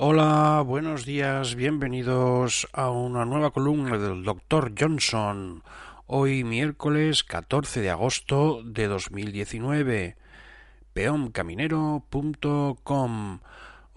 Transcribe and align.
Hola, 0.00 0.62
buenos 0.64 1.04
días, 1.04 1.56
bienvenidos 1.56 2.68
a 2.72 2.88
una 2.88 3.24
nueva 3.24 3.50
columna 3.50 3.98
del 3.98 4.22
Dr. 4.22 4.72
Johnson. 4.78 5.64
Hoy 6.06 6.44
miércoles 6.44 7.24
14 7.24 7.80
de 7.80 7.90
agosto 7.90 8.62
de 8.62 8.86
2019. 8.86 10.16
peoncaminero.com 10.92 13.40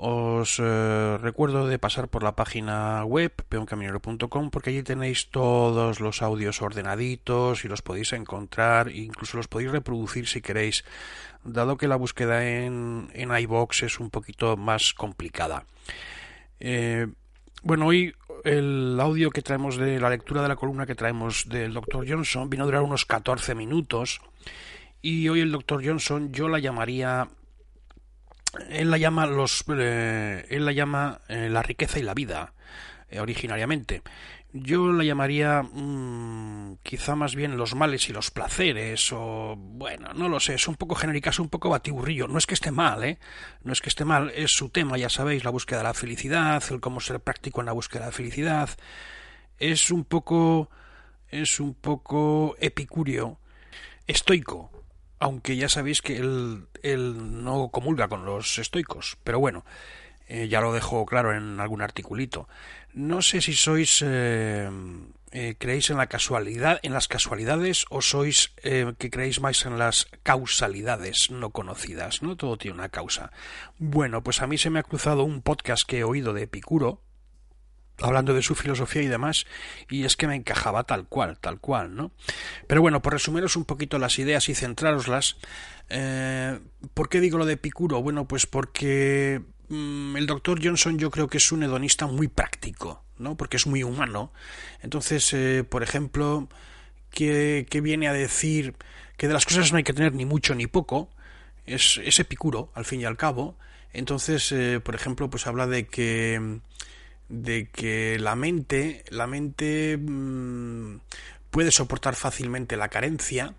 os 0.04 0.58
eh, 0.58 1.18
recuerdo 1.22 1.68
de 1.68 1.78
pasar 1.78 2.08
por 2.08 2.24
la 2.24 2.36
página 2.36 3.06
web 3.06 3.32
peoncaminero.com 3.48 4.50
porque 4.50 4.72
allí 4.72 4.82
tenéis 4.82 5.30
todos 5.30 6.00
los 6.00 6.24
audios 6.24 6.64
ordenaditos 6.64 7.64
y 7.66 7.68
los 7.68 7.84
podéis 7.84 8.12
encontrar, 8.14 8.90
incluso 8.90 9.38
los 9.38 9.48
podéis 9.48 9.72
reproducir 9.72 10.28
si 10.28 10.42
queréis, 10.42 10.86
dado 11.44 11.78
que 11.78 11.88
la 11.88 11.98
búsqueda 11.98 12.50
en, 12.50 13.12
en 13.14 13.30
iBox 13.30 13.84
es 13.84 14.00
un 14.00 14.10
poquito 14.10 14.58
más 14.58 14.96
complicada. 14.96 15.66
Eh, 16.60 17.06
bueno, 17.62 17.86
hoy 17.86 18.16
el 18.44 18.98
audio 19.00 19.30
que 19.30 19.44
traemos 19.44 19.78
de 19.78 20.00
la 20.00 20.10
lectura 20.10 20.42
de 20.42 20.48
la 20.48 20.56
columna 20.56 20.88
que 20.88 20.96
traemos 20.96 21.48
del 21.48 21.74
Dr. 21.76 22.10
Johnson 22.10 22.50
vino 22.50 22.64
a 22.64 22.66
durar 22.66 22.82
unos 22.82 23.06
14 23.06 23.54
minutos 23.54 24.20
y 25.04 25.30
hoy 25.30 25.42
el 25.42 25.52
Dr. 25.52 25.86
Johnson 25.86 26.32
yo 26.32 26.48
la 26.48 26.58
llamaría 26.58 27.28
él 28.70 28.92
la 28.92 28.98
llama 28.98 29.26
los 29.26 29.64
eh, 29.70 30.46
él 30.50 30.66
la 30.66 30.72
llama 30.72 31.22
eh, 31.28 31.50
la 31.50 31.62
riqueza 31.62 32.00
y 32.00 32.04
la 32.04 32.14
vida 32.14 32.54
eh, 33.10 33.20
originariamente. 33.20 34.02
Yo 34.54 34.92
la 34.92 35.06
llamaría 35.06 35.64
mmm, 35.64 36.76
quizá 36.84 37.16
más 37.16 37.36
bien 37.36 37.56
los 37.56 37.74
males 37.74 38.10
y 38.10 38.14
los 38.14 38.32
placeres 38.32 39.10
o 39.14 39.56
bueno 39.58 40.14
no 40.14 40.28
lo 40.28 40.42
sé 40.42 40.56
es 40.56 40.68
un 40.68 40.76
poco 40.76 40.96
genérica 40.96 41.30
es 41.30 41.40
un 41.40 41.48
poco 41.48 41.70
batiburrillo. 41.70 42.28
No 42.28 42.38
es 42.38 42.46
que 42.46 42.56
esté 42.56 42.72
mal 42.72 43.04
eh 43.04 43.18
no 43.64 43.72
es 43.72 43.80
que 43.80 43.90
esté 43.90 44.04
mal 44.04 44.32
es 44.36 44.52
su 44.52 44.70
tema 44.70 44.98
ya 44.98 45.10
sabéis 45.10 45.46
la 45.46 45.52
búsqueda 45.52 45.80
de 45.80 45.86
la 45.86 45.94
felicidad 45.94 46.64
el 46.70 46.82
cómo 46.82 47.00
ser 47.00 47.22
práctico 47.22 47.62
en 47.62 47.68
la 47.68 47.72
búsqueda 47.72 48.02
de 48.02 48.06
la 48.08 48.12
felicidad. 48.12 48.70
Es 49.58 49.90
un 49.90 50.04
poco 50.04 50.70
es 51.30 51.60
un 51.62 51.74
poco 51.74 52.58
epicurio 52.60 53.40
estoico 54.06 54.81
aunque 55.22 55.56
ya 55.56 55.70
sabéis 55.70 56.02
que 56.02 56.18
él, 56.18 56.66
él 56.84 57.44
no 57.44 57.70
comulga 57.70 58.10
con 58.10 58.26
los 58.26 58.58
estoicos, 58.58 59.18
pero 59.24 59.40
bueno, 59.40 59.64
eh, 60.28 60.48
ya 60.50 60.60
lo 60.60 60.74
dejo 60.74 61.06
claro 61.06 61.34
en 61.34 61.60
algún 61.60 61.82
articulito. 61.82 62.50
No 62.94 63.22
sé 63.22 63.40
si 63.40 63.54
sois 63.54 64.04
eh, 64.06 64.70
eh, 65.34 65.56
creéis 65.58 65.90
en 65.90 65.98
la 65.98 66.08
casualidad, 66.08 66.80
en 66.84 66.92
las 66.92 67.08
casualidades, 67.08 67.86
o 67.90 68.02
sois 68.02 68.52
eh, 68.64 68.94
que 68.98 69.10
creéis 69.10 69.40
más 69.40 69.66
en 69.66 69.80
las 69.80 70.08
causalidades 70.24 71.32
no 71.32 71.52
conocidas, 71.52 72.22
¿no? 72.22 72.36
Todo 72.36 72.58
tiene 72.58 72.76
una 72.76 72.90
causa. 72.90 73.32
Bueno, 73.78 74.24
pues 74.24 74.42
a 74.42 74.48
mí 74.48 74.58
se 74.58 74.70
me 74.70 74.80
ha 74.80 74.84
cruzado 74.84 75.24
un 75.24 75.42
podcast 75.42 75.88
que 75.88 76.00
he 76.00 76.04
oído 76.04 76.34
de 76.34 76.44
Epicuro, 76.44 77.02
hablando 78.02 78.34
de 78.34 78.42
su 78.42 78.56
filosofía 78.56 79.02
y 79.02 79.08
demás, 79.08 79.46
y 79.90 80.04
es 80.04 80.16
que 80.16 80.28
me 80.28 80.36
encajaba 80.36 80.84
tal 80.84 81.08
cual, 81.08 81.38
tal 81.40 81.60
cual, 81.60 81.96
¿no? 81.96 82.12
Pero 82.68 82.82
bueno, 82.82 83.02
por 83.02 83.14
resumiros 83.14 83.56
un 83.56 83.66
poquito 83.66 84.00
las 84.00 84.20
ideas 84.20 84.50
y 84.50 84.56
centraroslas, 84.56 85.38
eh, 85.90 86.60
¿por 86.94 87.10
qué 87.10 87.20
digo 87.20 87.38
lo 87.38 87.46
de 87.46 87.54
Epicuro? 87.54 88.02
Bueno, 88.02 88.28
pues 88.28 88.46
porque 88.46 89.42
mmm, 89.70 90.16
el 90.18 90.26
doctor 90.28 90.60
Johnson 90.64 90.98
yo 90.98 91.12
creo 91.12 91.28
que 91.28 91.38
es 91.38 91.52
un 91.52 91.64
hedonista 91.64 92.08
muy 92.08 92.28
práctico, 92.28 93.04
¿no? 93.18 93.36
Porque 93.38 93.58
es 93.58 93.68
muy 93.68 93.84
humano. 93.84 94.32
Entonces, 94.82 95.34
eh, 95.34 95.64
por 95.68 95.84
ejemplo, 95.84 96.48
que, 97.10 97.68
que, 97.70 97.82
viene 97.82 98.08
a 98.08 98.14
decir 98.14 98.76
que 99.18 99.28
de 99.28 99.34
las 99.34 99.46
cosas 99.46 99.72
no 99.72 99.78
hay 99.78 99.84
que 99.84 99.94
tener 99.94 100.14
ni 100.14 100.26
mucho 100.26 100.56
ni 100.56 100.68
poco, 100.68 101.10
es, 101.66 102.00
es 102.04 102.20
Epicuro, 102.20 102.72
al 102.74 102.86
fin 102.86 103.02
y 103.02 103.06
al 103.06 103.18
cabo. 103.18 103.58
Entonces, 103.94 104.52
eh, 104.52 104.80
por 104.80 104.96
ejemplo, 104.96 105.30
pues 105.30 105.48
habla 105.48 105.68
de 105.68 105.88
que 105.88 106.60
de 107.32 107.70
que 107.70 108.18
la 108.20 108.36
mente, 108.36 109.04
la 109.10 109.26
mente 109.26 109.98
mmm, 109.98 110.98
puede 111.50 111.72
soportar 111.72 112.16
fácilmente 112.16 112.78
la 112.78 112.90
carencia 112.90 113.56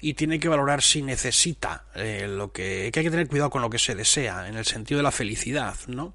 y 0.00 0.14
tiene 0.14 0.38
que 0.38 0.48
valorar 0.48 0.82
si 0.82 1.02
necesita 1.02 1.86
eh, 1.94 2.26
lo 2.28 2.52
que, 2.52 2.90
que 2.92 3.00
hay 3.00 3.06
que 3.06 3.10
tener 3.10 3.28
cuidado 3.28 3.50
con 3.50 3.62
lo 3.62 3.70
que 3.70 3.78
se 3.78 3.94
desea 3.94 4.48
en 4.48 4.56
el 4.56 4.66
sentido 4.66 4.98
de 4.98 5.04
la 5.04 5.10
felicidad, 5.10 5.74
¿no? 5.86 6.14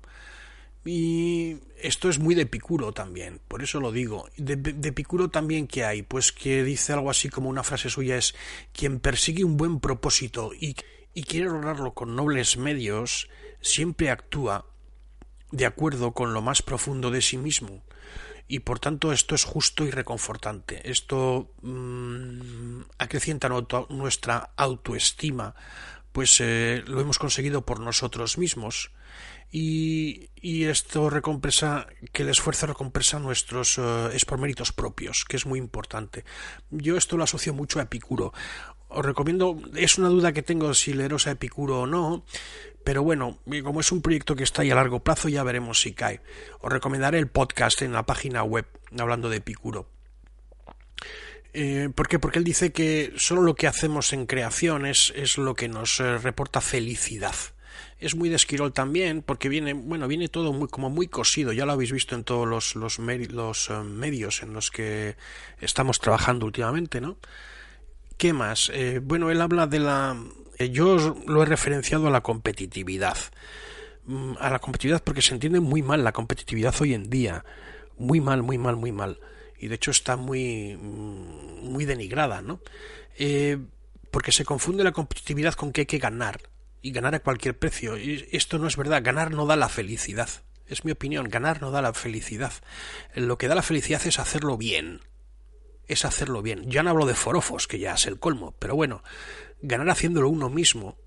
Y 0.83 1.57
esto 1.81 2.09
es 2.09 2.17
muy 2.17 2.33
de 2.33 2.43
Epicuro 2.43 2.91
también, 2.91 3.39
por 3.47 3.61
eso 3.61 3.79
lo 3.79 3.91
digo. 3.91 4.27
De, 4.37 4.53
Epicuro 4.87 5.29
también 5.29 5.67
que 5.67 5.83
hay, 5.85 6.01
pues 6.01 6.31
que 6.31 6.63
dice 6.63 6.93
algo 6.93 7.11
así 7.11 7.29
como 7.29 7.49
una 7.49 7.63
frase 7.63 7.89
suya 7.89 8.17
es 8.17 8.33
quien 8.73 8.99
persigue 8.99 9.43
un 9.43 9.57
buen 9.57 9.79
propósito 9.79 10.51
y, 10.53 10.75
y 11.13 11.23
quiere 11.23 11.47
lograrlo 11.47 11.93
con 11.93 12.15
nobles 12.15 12.57
medios, 12.57 13.29
siempre 13.61 14.09
actúa 14.09 14.70
de 15.51 15.65
acuerdo 15.65 16.13
con 16.13 16.33
lo 16.33 16.41
más 16.41 16.61
profundo 16.61 17.11
de 17.11 17.21
sí 17.21 17.37
mismo. 17.37 17.83
Y 18.47 18.59
por 18.59 18.79
tanto 18.79 19.13
esto 19.13 19.35
es 19.35 19.45
justo 19.45 19.85
y 19.85 19.91
reconfortante. 19.91 20.89
Esto 20.89 21.53
mmm, 21.61 22.81
acrecienta 22.97 23.49
nuestra 23.89 24.51
autoestima, 24.57 25.55
pues 26.11 26.41
eh, 26.41 26.83
lo 26.85 26.99
hemos 26.99 27.17
conseguido 27.17 27.65
por 27.65 27.79
nosotros 27.79 28.37
mismos. 28.37 28.91
Y, 29.53 30.29
esto 30.41 31.09
recompensa 31.09 31.87
que 32.13 32.23
el 32.23 32.29
esfuerzo 32.29 32.67
recompensa 32.67 33.19
nuestros 33.19 33.77
uh, 33.77 34.09
es 34.13 34.23
por 34.23 34.39
méritos 34.39 34.71
propios, 34.71 35.25
que 35.27 35.35
es 35.35 35.45
muy 35.45 35.59
importante. 35.59 36.23
Yo 36.69 36.95
esto 36.95 37.17
lo 37.17 37.25
asocio 37.25 37.53
mucho 37.53 37.79
a 37.79 37.83
Epicuro. 37.83 38.33
Os 38.93 39.05
recomiendo, 39.05 39.57
es 39.75 39.97
una 39.97 40.09
duda 40.09 40.33
que 40.33 40.43
tengo 40.43 40.73
si 40.73 40.93
leeros 40.93 41.25
a 41.27 41.31
Epicuro 41.31 41.81
o 41.81 41.87
no, 41.87 42.25
pero 42.83 43.03
bueno, 43.03 43.39
como 43.63 43.79
es 43.79 43.91
un 43.91 44.01
proyecto 44.01 44.35
que 44.35 44.43
está 44.43 44.63
ahí 44.63 44.71
a 44.71 44.75
largo 44.75 44.99
plazo, 44.99 45.29
ya 45.29 45.43
veremos 45.43 45.81
si 45.81 45.93
cae. 45.93 46.19
Os 46.59 46.71
recomendaré 46.71 47.17
el 47.17 47.27
podcast 47.27 47.81
en 47.83 47.93
la 47.93 48.05
página 48.05 48.43
web 48.43 48.65
hablando 48.99 49.29
de 49.29 49.37
Epicuro. 49.37 49.87
Eh, 51.53 51.89
¿Por 51.93 52.07
qué? 52.07 52.19
Porque 52.19 52.39
él 52.39 52.45
dice 52.45 52.71
que 52.71 53.13
solo 53.17 53.41
lo 53.41 53.55
que 53.55 53.67
hacemos 53.67 54.13
en 54.13 54.25
creación 54.25 54.85
es, 54.85 55.37
lo 55.37 55.53
que 55.53 55.67
nos 55.67 55.99
eh, 55.99 56.17
reporta 56.17 56.61
felicidad. 56.61 57.35
Es 57.99 58.15
muy 58.15 58.29
de 58.29 58.35
Esquirol 58.35 58.73
también, 58.73 59.21
porque 59.21 59.47
viene, 59.47 59.73
bueno, 59.73 60.07
viene 60.07 60.27
todo 60.27 60.53
muy, 60.53 60.67
como 60.67 60.89
muy 60.89 61.07
cosido, 61.07 61.53
ya 61.53 61.65
lo 61.65 61.73
habéis 61.73 61.91
visto 61.91 62.15
en 62.15 62.23
todos 62.23 62.47
los, 62.47 62.75
los, 62.75 62.99
los 62.99 63.69
uh, 63.69 63.83
medios 63.83 64.43
en 64.43 64.53
los 64.53 64.71
que 64.71 65.15
estamos 65.59 65.99
trabajando 65.99 66.45
últimamente, 66.45 66.99
¿no? 66.99 67.17
¿Qué 68.21 68.33
más? 68.33 68.69
Eh, 68.71 68.99
bueno, 69.03 69.31
él 69.31 69.41
habla 69.41 69.65
de 69.65 69.79
la, 69.79 70.15
yo 70.69 71.17
lo 71.25 71.41
he 71.41 71.45
referenciado 71.47 72.05
a 72.05 72.11
la 72.11 72.21
competitividad. 72.21 73.17
Mm, 74.05 74.33
a 74.39 74.51
la 74.51 74.59
competitividad 74.59 75.03
porque 75.03 75.23
se 75.23 75.33
entiende 75.33 75.59
muy 75.59 75.81
mal 75.81 76.03
la 76.03 76.11
competitividad 76.11 76.75
hoy 76.79 76.93
en 76.93 77.09
día. 77.09 77.43
Muy 77.97 78.21
mal, 78.21 78.43
muy 78.43 78.59
mal, 78.59 78.75
muy 78.75 78.91
mal. 78.91 79.19
Y 79.57 79.69
de 79.69 79.73
hecho 79.73 79.89
está 79.89 80.17
muy, 80.17 80.77
mm, 80.79 81.71
muy 81.71 81.85
denigrada, 81.85 82.43
¿no? 82.43 82.61
Eh, 83.17 83.57
porque 84.11 84.31
se 84.31 84.45
confunde 84.45 84.83
la 84.83 84.91
competitividad 84.91 85.55
con 85.55 85.71
que 85.71 85.81
hay 85.81 85.87
que 85.87 85.97
ganar. 85.97 86.41
Y 86.83 86.91
ganar 86.91 87.15
a 87.15 87.21
cualquier 87.21 87.57
precio. 87.57 87.95
Esto 87.95 88.59
no 88.59 88.67
es 88.67 88.77
verdad. 88.77 89.01
Ganar 89.03 89.31
no 89.31 89.47
da 89.47 89.55
la 89.55 89.67
felicidad. 89.67 90.29
Es 90.67 90.85
mi 90.85 90.91
opinión. 90.91 91.27
Ganar 91.27 91.59
no 91.59 91.71
da 91.71 91.81
la 91.81 91.95
felicidad. 91.95 92.53
Lo 93.15 93.39
que 93.39 93.47
da 93.47 93.55
la 93.55 93.63
felicidad 93.63 94.05
es 94.05 94.19
hacerlo 94.19 94.57
bien 94.57 95.01
es 95.93 96.05
hacerlo 96.05 96.41
bien. 96.41 96.69
Ya 96.69 96.83
no 96.83 96.89
hablo 96.89 97.05
de 97.05 97.15
forofos, 97.15 97.67
que 97.67 97.79
ya 97.79 97.93
es 97.93 98.05
el 98.07 98.19
colmo, 98.19 98.55
pero 98.59 98.75
bueno, 98.75 99.03
ganar 99.61 99.89
haciéndolo 99.89 100.29
uno 100.29 100.49
mismo, 100.49 100.97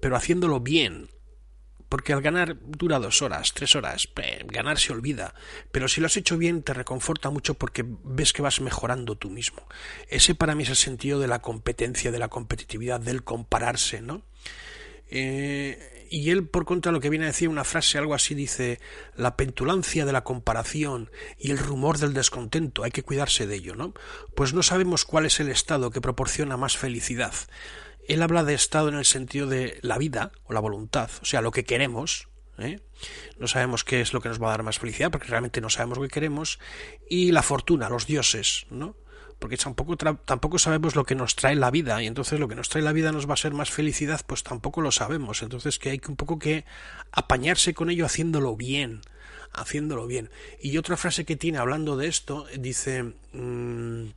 pero 0.00 0.16
haciéndolo 0.16 0.60
bien. 0.60 1.10
Porque 1.88 2.14
al 2.14 2.22
ganar 2.22 2.56
dura 2.62 2.98
dos 2.98 3.20
horas, 3.20 3.52
tres 3.52 3.76
horas, 3.76 4.08
ganar 4.46 4.78
se 4.78 4.92
olvida. 4.92 5.34
Pero 5.72 5.88
si 5.88 6.00
lo 6.00 6.06
has 6.06 6.16
hecho 6.16 6.38
bien 6.38 6.62
te 6.62 6.72
reconforta 6.72 7.28
mucho 7.28 7.52
porque 7.52 7.84
ves 7.86 8.32
que 8.32 8.40
vas 8.40 8.62
mejorando 8.62 9.16
tú 9.16 9.28
mismo. 9.28 9.68
Ese 10.08 10.34
para 10.34 10.54
mí 10.54 10.62
es 10.62 10.70
el 10.70 10.76
sentido 10.76 11.20
de 11.20 11.28
la 11.28 11.42
competencia, 11.42 12.10
de 12.10 12.18
la 12.18 12.28
competitividad, 12.28 12.98
del 12.98 13.24
compararse, 13.24 14.00
¿no? 14.00 14.22
Eh, 15.10 15.91
y 16.12 16.28
él, 16.28 16.46
por 16.46 16.66
contra, 16.66 16.92
lo 16.92 17.00
que 17.00 17.08
viene 17.08 17.24
a 17.24 17.28
decir 17.28 17.48
una 17.48 17.64
frase, 17.64 17.96
algo 17.96 18.12
así, 18.12 18.34
dice, 18.34 18.80
la 19.16 19.34
petulancia 19.34 20.04
de 20.04 20.12
la 20.12 20.24
comparación 20.24 21.10
y 21.38 21.52
el 21.52 21.58
rumor 21.58 21.96
del 21.96 22.12
descontento, 22.12 22.84
hay 22.84 22.90
que 22.90 23.02
cuidarse 23.02 23.46
de 23.46 23.54
ello, 23.54 23.74
¿no? 23.74 23.94
Pues 24.34 24.52
no 24.52 24.62
sabemos 24.62 25.06
cuál 25.06 25.24
es 25.24 25.40
el 25.40 25.48
estado 25.48 25.90
que 25.90 26.02
proporciona 26.02 26.58
más 26.58 26.76
felicidad. 26.76 27.32
Él 28.06 28.20
habla 28.20 28.44
de 28.44 28.52
estado 28.52 28.90
en 28.90 28.96
el 28.96 29.06
sentido 29.06 29.46
de 29.46 29.78
la 29.80 29.96
vida 29.96 30.32
o 30.44 30.52
la 30.52 30.60
voluntad, 30.60 31.08
o 31.22 31.24
sea, 31.24 31.40
lo 31.40 31.50
que 31.50 31.64
queremos, 31.64 32.28
¿eh? 32.58 32.80
no 33.38 33.48
sabemos 33.48 33.82
qué 33.82 34.02
es 34.02 34.12
lo 34.12 34.20
que 34.20 34.28
nos 34.28 34.40
va 34.40 34.48
a 34.48 34.50
dar 34.50 34.64
más 34.64 34.78
felicidad 34.78 35.10
porque 35.10 35.28
realmente 35.28 35.62
no 35.62 35.70
sabemos 35.70 35.96
lo 35.96 36.04
que 36.04 36.10
queremos 36.10 36.58
y 37.08 37.32
la 37.32 37.42
fortuna, 37.42 37.88
los 37.88 38.06
dioses, 38.06 38.66
¿no? 38.68 38.96
Porque 39.42 39.56
tampoco, 39.56 39.96
tampoco 39.96 40.56
sabemos 40.56 40.94
lo 40.94 41.02
que 41.04 41.16
nos 41.16 41.34
trae 41.34 41.56
la 41.56 41.72
vida 41.72 42.00
y 42.00 42.06
entonces 42.06 42.38
lo 42.38 42.46
que 42.46 42.54
nos 42.54 42.68
trae 42.68 42.80
la 42.80 42.92
vida 42.92 43.10
nos 43.10 43.28
va 43.28 43.34
a 43.34 43.36
ser 43.36 43.52
más 43.54 43.72
felicidad, 43.72 44.20
pues 44.24 44.44
tampoco 44.44 44.80
lo 44.82 44.92
sabemos. 44.92 45.42
Entonces 45.42 45.80
que 45.80 45.90
hay 45.90 45.98
que 45.98 46.12
un 46.12 46.16
poco 46.16 46.38
que 46.38 46.64
apañarse 47.10 47.74
con 47.74 47.90
ello 47.90 48.06
haciéndolo 48.06 48.54
bien, 48.54 49.00
haciéndolo 49.52 50.06
bien. 50.06 50.30
Y 50.60 50.78
otra 50.78 50.96
frase 50.96 51.24
que 51.24 51.34
tiene 51.34 51.58
hablando 51.58 51.96
de 51.96 52.06
esto 52.06 52.46
dice 52.56 53.02
mmm, 53.32 54.10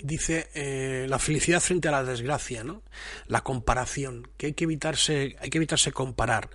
dice 0.00 0.50
eh, 0.54 1.06
la 1.08 1.18
felicidad 1.18 1.60
frente 1.60 1.88
a 1.88 1.90
la 1.90 2.04
desgracia, 2.04 2.62
¿no? 2.62 2.84
La 3.26 3.42
comparación, 3.42 4.28
que 4.36 4.46
hay 4.46 4.52
que 4.52 4.64
evitarse, 4.66 5.34
hay 5.40 5.50
que 5.50 5.58
evitarse 5.58 5.90
comparar. 5.90 6.48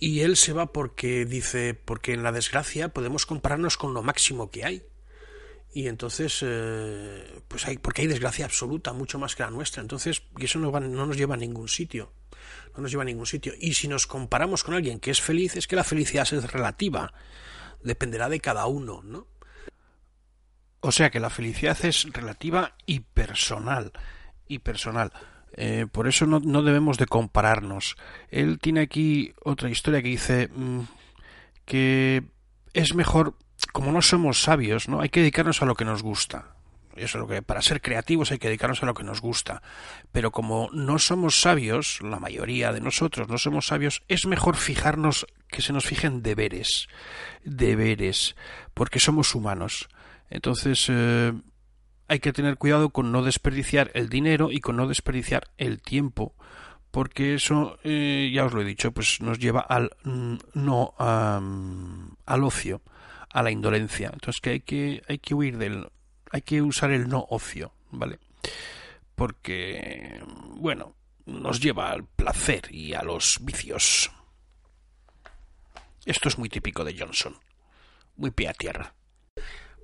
y 0.00 0.22
él 0.22 0.36
se 0.36 0.52
va 0.52 0.72
porque 0.72 1.26
dice, 1.26 1.74
porque 1.74 2.12
en 2.12 2.24
la 2.24 2.32
desgracia 2.32 2.88
podemos 2.88 3.24
compararnos 3.24 3.76
con 3.76 3.94
lo 3.94 4.02
máximo 4.02 4.50
que 4.50 4.64
hay. 4.64 4.82
Y 5.72 5.86
entonces, 5.86 6.40
eh, 6.42 7.40
pues 7.46 7.66
hay, 7.66 7.78
porque 7.78 8.02
hay 8.02 8.08
desgracia 8.08 8.44
absoluta, 8.44 8.92
mucho 8.92 9.18
más 9.18 9.36
que 9.36 9.42
la 9.42 9.50
nuestra. 9.50 9.82
Entonces, 9.82 10.22
y 10.38 10.46
eso 10.46 10.58
no, 10.58 10.70
no 10.70 11.06
nos 11.06 11.16
lleva 11.16 11.34
a 11.34 11.38
ningún 11.38 11.68
sitio. 11.68 12.12
No 12.74 12.82
nos 12.82 12.90
lleva 12.90 13.02
a 13.02 13.06
ningún 13.06 13.26
sitio. 13.26 13.52
Y 13.58 13.74
si 13.74 13.88
nos 13.88 14.06
comparamos 14.06 14.64
con 14.64 14.74
alguien 14.74 15.00
que 15.00 15.10
es 15.10 15.20
feliz, 15.20 15.56
es 15.56 15.66
que 15.66 15.76
la 15.76 15.84
felicidad 15.84 16.26
es 16.32 16.50
relativa. 16.50 17.12
Dependerá 17.82 18.28
de 18.28 18.40
cada 18.40 18.66
uno, 18.66 19.02
¿no? 19.02 19.26
O 20.80 20.92
sea 20.92 21.10
que 21.10 21.20
la 21.20 21.30
felicidad 21.30 21.76
es 21.84 22.04
relativa 22.12 22.74
y 22.86 23.00
personal. 23.00 23.92
Y 24.46 24.60
personal. 24.60 25.12
Eh, 25.52 25.86
por 25.90 26.06
eso 26.06 26.26
no, 26.26 26.40
no, 26.40 26.62
debemos 26.62 26.98
de 26.98 27.06
compararnos. 27.06 27.96
Él 28.30 28.58
tiene 28.60 28.80
aquí 28.80 29.34
otra 29.42 29.70
historia 29.70 30.02
que 30.02 30.08
dice 30.08 30.48
mm, 30.54 30.80
que 31.64 32.22
es 32.74 32.94
mejor, 32.94 33.34
como 33.78 33.92
no 33.92 34.02
somos 34.02 34.42
sabios, 34.42 34.88
¿no? 34.88 35.00
Hay 35.00 35.08
que 35.08 35.20
dedicarnos 35.20 35.62
a 35.62 35.64
lo 35.64 35.76
que 35.76 35.84
nos 35.84 36.02
gusta. 36.02 36.56
Eso 36.96 37.16
es 37.16 37.22
lo 37.22 37.28
que 37.28 37.42
para 37.42 37.62
ser 37.62 37.80
creativos 37.80 38.32
hay 38.32 38.38
que 38.38 38.48
dedicarnos 38.48 38.82
a 38.82 38.86
lo 38.86 38.92
que 38.94 39.04
nos 39.04 39.20
gusta. 39.20 39.62
Pero 40.10 40.32
como 40.32 40.68
no 40.72 40.98
somos 40.98 41.40
sabios, 41.40 42.00
la 42.02 42.18
mayoría 42.18 42.72
de 42.72 42.80
nosotros 42.80 43.28
no 43.28 43.38
somos 43.38 43.68
sabios, 43.68 44.02
es 44.08 44.26
mejor 44.26 44.56
fijarnos 44.56 45.28
que 45.46 45.62
se 45.62 45.72
nos 45.72 45.86
fijen 45.86 46.24
deberes, 46.24 46.88
deberes, 47.44 48.34
porque 48.74 48.98
somos 48.98 49.32
humanos. 49.36 49.88
Entonces, 50.28 50.86
eh, 50.88 51.32
hay 52.08 52.18
que 52.18 52.32
tener 52.32 52.56
cuidado 52.56 52.90
con 52.90 53.12
no 53.12 53.22
desperdiciar 53.22 53.92
el 53.94 54.08
dinero 54.08 54.50
y 54.50 54.58
con 54.58 54.74
no 54.74 54.88
desperdiciar 54.88 55.52
el 55.56 55.80
tiempo 55.80 56.34
porque 56.90 57.34
eso 57.34 57.78
eh, 57.84 58.28
ya 58.34 58.44
os 58.44 58.52
lo 58.52 58.62
he 58.62 58.64
dicho 58.64 58.90
pues 58.90 59.20
nos 59.20 59.38
lleva 59.38 59.60
al 59.60 59.92
mm, 60.02 60.36
no 60.54 60.94
al 60.98 62.42
ocio 62.44 62.80
a 63.30 63.42
la 63.42 63.50
indolencia. 63.50 64.10
Entonces 64.12 64.40
que 64.40 64.50
hay 64.50 64.60
que 64.60 65.02
hay 65.08 65.18
que 65.18 65.34
huir 65.34 65.58
del 65.58 65.88
hay 66.30 66.42
que 66.42 66.62
usar 66.62 66.90
el 66.90 67.08
no 67.08 67.26
ocio 67.30 67.72
vale 67.90 68.18
porque 69.14 70.20
bueno 70.56 70.94
nos 71.26 71.60
lleva 71.60 71.90
al 71.90 72.04
placer 72.04 72.74
y 72.74 72.94
a 72.94 73.02
los 73.02 73.38
vicios. 73.42 74.10
Esto 76.06 76.28
es 76.28 76.38
muy 76.38 76.48
típico 76.48 76.84
de 76.84 76.98
Johnson. 76.98 77.36
Muy 78.16 78.30
pie 78.30 78.48
a 78.48 78.54
tierra. 78.54 78.94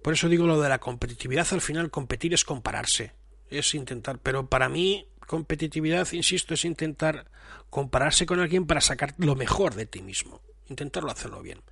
Por 0.03 0.15
eso 0.15 0.29
digo 0.29 0.47
lo 0.47 0.61
de 0.61 0.69
la 0.69 0.79
competitividad, 0.79 1.47
al 1.53 1.61
final 1.61 1.91
competir 1.91 2.35
es 2.35 2.45
compararse, 2.45 3.13
es 3.51 3.75
intentar, 3.75 4.19
pero 4.19 4.49
para 4.49 4.69
mí 4.69 5.07
competitividad, 5.27 6.11
insisto, 6.13 6.55
es 6.55 6.65
intentar 6.65 7.31
compararse 7.71 8.27
con 8.27 8.41
alguien 8.41 8.67
para 8.67 8.81
sacar 8.81 9.15
lo 9.19 9.35
mejor 9.35 9.75
de 9.75 9.87
ti 9.87 10.03
mismo, 10.03 10.41
intentarlo 10.69 11.11
hacerlo 11.11 11.43
bien. 11.43 11.63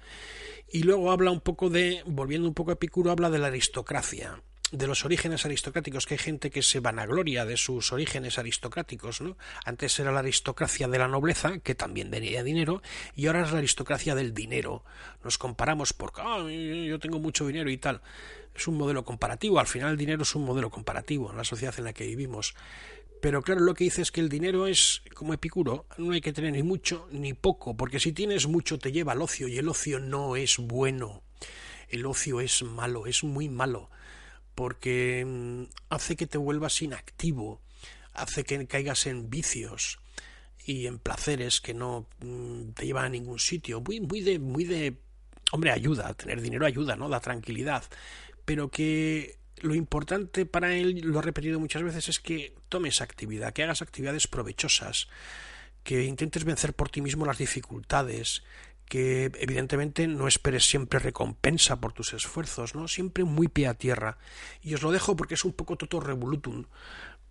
Y 0.68 0.82
luego 0.82 1.12
habla 1.12 1.30
un 1.30 1.40
poco 1.40 1.70
de, 1.70 2.02
volviendo 2.06 2.48
un 2.48 2.54
poco 2.54 2.70
a 2.70 2.74
Epicuro, 2.74 3.10
habla 3.10 3.30
de 3.30 3.38
la 3.38 3.48
aristocracia 3.48 4.42
de 4.72 4.86
los 4.86 5.04
orígenes 5.04 5.44
aristocráticos, 5.44 6.06
que 6.06 6.14
hay 6.14 6.18
gente 6.18 6.50
que 6.50 6.62
se 6.62 6.80
vanagloria 6.80 7.44
de 7.44 7.58
sus 7.58 7.92
orígenes 7.92 8.38
aristocráticos, 8.38 9.20
¿no? 9.20 9.36
Antes 9.66 9.98
era 10.00 10.10
la 10.10 10.20
aristocracia 10.20 10.88
de 10.88 10.98
la 10.98 11.08
nobleza, 11.08 11.58
que 11.58 11.74
también 11.74 12.10
tenía 12.10 12.42
dinero, 12.42 12.82
y 13.14 13.26
ahora 13.26 13.42
es 13.42 13.52
la 13.52 13.58
aristocracia 13.58 14.14
del 14.14 14.32
dinero. 14.32 14.82
Nos 15.22 15.36
comparamos 15.36 15.92
porque 15.92 16.22
ah, 16.24 16.42
yo 16.48 16.98
tengo 16.98 17.20
mucho 17.20 17.46
dinero 17.46 17.70
y 17.70 17.76
tal. 17.76 18.00
Es 18.54 18.66
un 18.66 18.76
modelo 18.76 19.04
comparativo, 19.04 19.60
al 19.60 19.66
final 19.66 19.90
el 19.90 19.96
dinero 19.98 20.22
es 20.22 20.34
un 20.34 20.44
modelo 20.44 20.70
comparativo 20.70 21.30
en 21.30 21.36
la 21.36 21.44
sociedad 21.44 21.74
en 21.76 21.84
la 21.84 21.92
que 21.92 22.06
vivimos. 22.06 22.54
Pero 23.22 23.40
claro, 23.40 23.60
lo 23.60 23.72
que 23.72 23.84
dice 23.84 24.02
es 24.02 24.10
que 24.10 24.20
el 24.20 24.28
dinero 24.28 24.66
es 24.66 25.00
como 25.14 25.32
Epicuro, 25.32 25.86
no 25.96 26.12
hay 26.12 26.20
que 26.20 26.32
tener 26.32 26.52
ni 26.52 26.62
mucho 26.62 27.08
ni 27.12 27.32
poco, 27.32 27.76
porque 27.76 28.00
si 28.00 28.12
tienes 28.12 28.48
mucho 28.48 28.78
te 28.78 28.90
lleva 28.90 29.12
al 29.12 29.22
ocio 29.22 29.46
y 29.46 29.56
el 29.56 29.68
ocio 29.68 30.00
no 30.00 30.34
es 30.36 30.58
bueno. 30.58 31.22
El 31.88 32.04
ocio 32.04 32.40
es 32.40 32.62
malo, 32.64 33.06
es 33.06 33.22
muy 33.22 33.48
malo 33.48 33.88
porque 34.54 35.24
mm, 35.26 35.62
hace 35.90 36.16
que 36.16 36.26
te 36.26 36.38
vuelvas 36.38 36.82
inactivo, 36.82 37.60
hace 38.12 38.44
que 38.44 38.66
caigas 38.66 39.06
en 39.06 39.30
vicios 39.30 39.98
y 40.64 40.86
en 40.86 40.98
placeres 40.98 41.60
que 41.60 41.74
no 41.74 42.06
mm, 42.20 42.70
te 42.72 42.86
llevan 42.86 43.06
a 43.06 43.08
ningún 43.08 43.38
sitio. 43.38 43.80
Muy, 43.80 44.00
muy 44.00 44.20
de, 44.20 44.38
muy 44.38 44.64
de, 44.64 44.96
hombre, 45.52 45.70
ayuda, 45.70 46.12
tener 46.14 46.40
dinero 46.40 46.66
ayuda, 46.66 46.96
¿no? 46.96 47.08
Da 47.08 47.20
tranquilidad, 47.20 47.84
pero 48.44 48.68
que 48.68 49.38
lo 49.62 49.74
importante 49.74 50.46
para 50.46 50.74
él, 50.74 51.00
lo 51.02 51.18
ha 51.18 51.22
repetido 51.22 51.58
muchas 51.58 51.82
veces, 51.82 52.08
es 52.08 52.20
que 52.20 52.54
tomes 52.68 53.00
actividad, 53.00 53.52
que 53.52 53.62
hagas 53.62 53.82
actividades 53.82 54.26
provechosas, 54.26 55.08
que 55.82 56.04
intentes 56.04 56.44
vencer 56.44 56.74
por 56.74 56.90
ti 56.90 57.00
mismo 57.00 57.26
las 57.26 57.38
dificultades, 57.38 58.42
que 58.86 59.30
evidentemente 59.40 60.06
no 60.06 60.28
esperes 60.28 60.64
siempre 60.64 60.98
recompensa 60.98 61.80
por 61.80 61.92
tus 61.92 62.12
esfuerzos, 62.12 62.74
¿no? 62.74 62.88
Siempre 62.88 63.24
muy 63.24 63.48
pie 63.48 63.68
a 63.68 63.74
tierra. 63.74 64.18
Y 64.60 64.74
os 64.74 64.82
lo 64.82 64.90
dejo 64.90 65.16
porque 65.16 65.34
es 65.34 65.44
un 65.44 65.54
poco 65.54 65.76
toto 65.76 65.98
revolutum, 65.98 66.66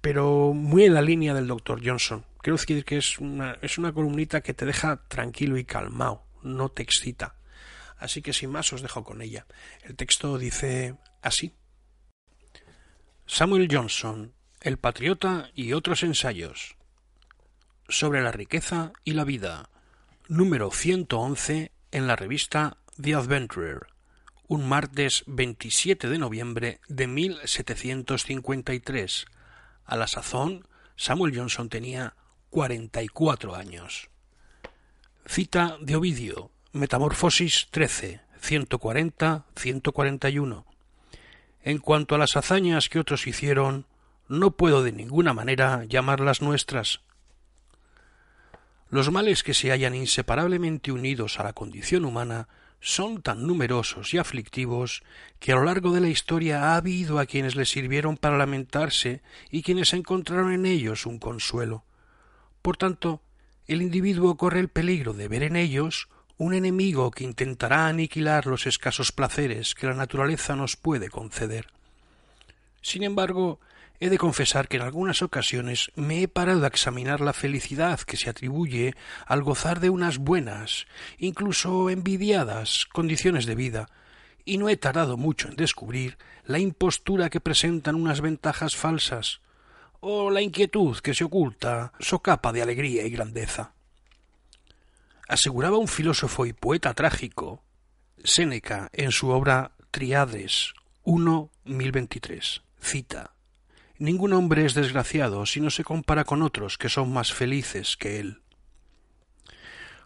pero 0.02 0.54
muy 0.54 0.86
en 0.86 0.96
la 0.96 1.02
línea 1.02 1.34
del 1.34 1.48
doctor 1.48 1.80
Johnson. 1.86 2.26
Quiero 2.42 2.58
decir 2.58 2.84
que 2.84 2.98
es 2.98 3.20
una, 3.20 3.58
es 3.62 3.78
una 3.78 3.94
columnita 3.94 4.42
que 4.42 4.56
te 4.56 4.66
deja 4.66 5.04
tranquilo 5.08 5.58
y 5.58 5.66
calmado, 5.66 6.24
no 6.42 6.70
te 6.70 6.82
excita. 6.82 7.36
Así 7.98 8.24
que 8.24 8.34
sin 8.34 8.50
más 8.50 8.74
os 8.74 8.82
dejo 8.82 9.04
con 9.04 9.22
ella. 9.22 9.46
El 9.84 9.96
texto 9.96 10.40
dice 10.40 10.96
así. 11.22 11.54
Samuel 13.34 13.70
Johnson, 13.72 14.34
El 14.60 14.78
Patriota 14.78 15.52
y 15.56 15.72
otros 15.72 16.04
ensayos. 16.04 16.76
Sobre 17.88 18.22
la 18.22 18.34
riqueza 18.34 18.92
y 19.06 19.14
la 19.14 19.24
vida 19.24 19.70
número 20.28 20.70
111 20.70 21.72
en 21.92 22.08
la 22.08 22.18
revista 22.18 22.76
The 23.02 23.16
Adventurer, 23.16 23.88
un 24.50 24.68
martes 24.68 25.24
27 25.28 26.10
de 26.10 26.18
noviembre 26.18 26.82
de 26.90 27.08
1753. 27.08 29.26
A 29.86 29.96
la 29.96 30.08
sazón, 30.08 30.68
Samuel 30.98 31.34
Johnson 31.34 31.70
tenía 31.70 32.18
44 32.50 33.56
años. 33.56 34.10
Cita 35.26 35.78
de 35.80 35.96
Ovidio, 35.96 36.52
Metamorfosis 36.74 37.70
13, 37.72 38.20
140-141. 38.42 40.66
En 41.64 41.78
cuanto 41.78 42.16
a 42.16 42.18
las 42.18 42.36
hazañas 42.36 42.90
que 42.90 43.00
otros 43.00 43.28
hicieron, 43.28 43.86
no 44.28 44.52
puedo 44.52 44.84
de 44.84 44.92
ninguna 44.92 45.34
manera 45.34 45.84
llamarlas 45.86 46.42
nuestras, 46.42 47.02
los 48.92 49.10
males 49.10 49.42
que 49.42 49.54
se 49.54 49.72
hallan 49.72 49.96
inseparablemente 49.96 50.92
unidos 50.92 51.40
a 51.40 51.44
la 51.44 51.54
condición 51.54 52.04
humana 52.04 52.50
son 52.82 53.22
tan 53.22 53.48
numerosos 53.48 54.14
y 54.14 54.18
aflictivos 54.18 55.02
que 55.40 55.54
a 55.54 55.56
lo 55.56 55.64
largo 55.64 55.94
de 55.94 56.02
la 56.02 56.10
historia 56.10 56.62
ha 56.62 56.76
habido 56.76 57.18
a 57.18 57.26
quienes 57.26 57.56
les 57.56 57.70
sirvieron 57.70 58.18
para 58.18 58.38
lamentarse 58.38 59.22
y 59.50 59.62
quienes 59.62 59.94
encontraron 59.94 60.52
en 60.52 60.66
ellos 60.66 61.06
un 61.06 61.20
consuelo. 61.20 61.86
Por 62.62 62.76
tanto, 62.76 63.22
el 63.66 63.82
individuo 63.82 64.36
corre 64.36 64.60
el 64.60 64.68
peligro 64.68 65.14
de 65.14 65.30
ver 65.30 65.44
en 65.44 65.56
ellos 65.56 66.10
un 66.38 66.54
enemigo 66.54 67.12
que 67.12 67.24
intentará 67.24 67.88
aniquilar 67.88 68.46
los 68.48 68.68
escasos 68.68 69.12
placeres 69.12 69.76
que 69.76 69.88
la 69.88 69.94
naturaleza 69.94 70.56
nos 70.56 70.76
puede 70.76 71.10
conceder. 71.10 71.68
Sin 72.82 73.04
embargo, 73.04 73.60
He 74.04 74.10
de 74.10 74.18
confesar 74.18 74.68
que 74.68 74.78
en 74.78 74.82
algunas 74.82 75.22
ocasiones 75.22 75.92
me 75.96 76.24
he 76.24 76.28
parado 76.28 76.64
a 76.64 76.68
examinar 76.68 77.22
la 77.22 77.34
felicidad 77.34 78.00
que 78.00 78.18
se 78.18 78.32
atribuye 78.32 78.96
al 79.28 79.44
gozar 79.44 79.80
de 79.80 79.92
unas 79.92 80.18
buenas, 80.18 80.88
incluso 81.20 81.88
envidiadas, 81.88 82.88
condiciones 82.92 83.46
de 83.46 83.54
vida, 83.54 83.90
y 84.44 84.58
no 84.58 84.70
he 84.70 84.76
tardado 84.76 85.18
mucho 85.18 85.50
en 85.50 85.56
descubrir 85.56 86.18
la 86.46 86.58
impostura 86.58 87.30
que 87.30 87.42
presentan 87.42 87.94
unas 87.94 88.22
ventajas 88.22 88.76
falsas, 88.76 89.42
o 90.00 90.32
la 90.32 90.42
inquietud 90.42 90.98
que 90.98 91.14
se 91.14 91.26
oculta 91.26 91.94
socapa 92.00 92.52
de 92.52 92.64
alegría 92.64 93.06
y 93.06 93.12
grandeza. 93.12 93.76
Aseguraba 95.32 95.78
un 95.78 95.88
filósofo 95.88 96.46
y 96.46 96.52
poeta 96.52 96.94
trágico, 96.94 97.64
Séneca, 98.22 98.90
en 98.92 99.14
su 99.14 99.30
obra 99.30 99.72
Triades 99.90 100.74
1.1023, 101.06 102.64
cita 102.82 103.34
Ningún 103.98 104.34
hombre 104.34 104.66
es 104.66 104.74
desgraciado 104.74 105.46
si 105.46 105.62
no 105.62 105.70
se 105.70 105.86
compara 105.86 106.26
con 106.26 106.42
otros 106.42 106.78
que 106.78 106.90
son 106.90 107.14
más 107.14 107.32
felices 107.32 107.96
que 107.96 108.20
él. 108.20 108.42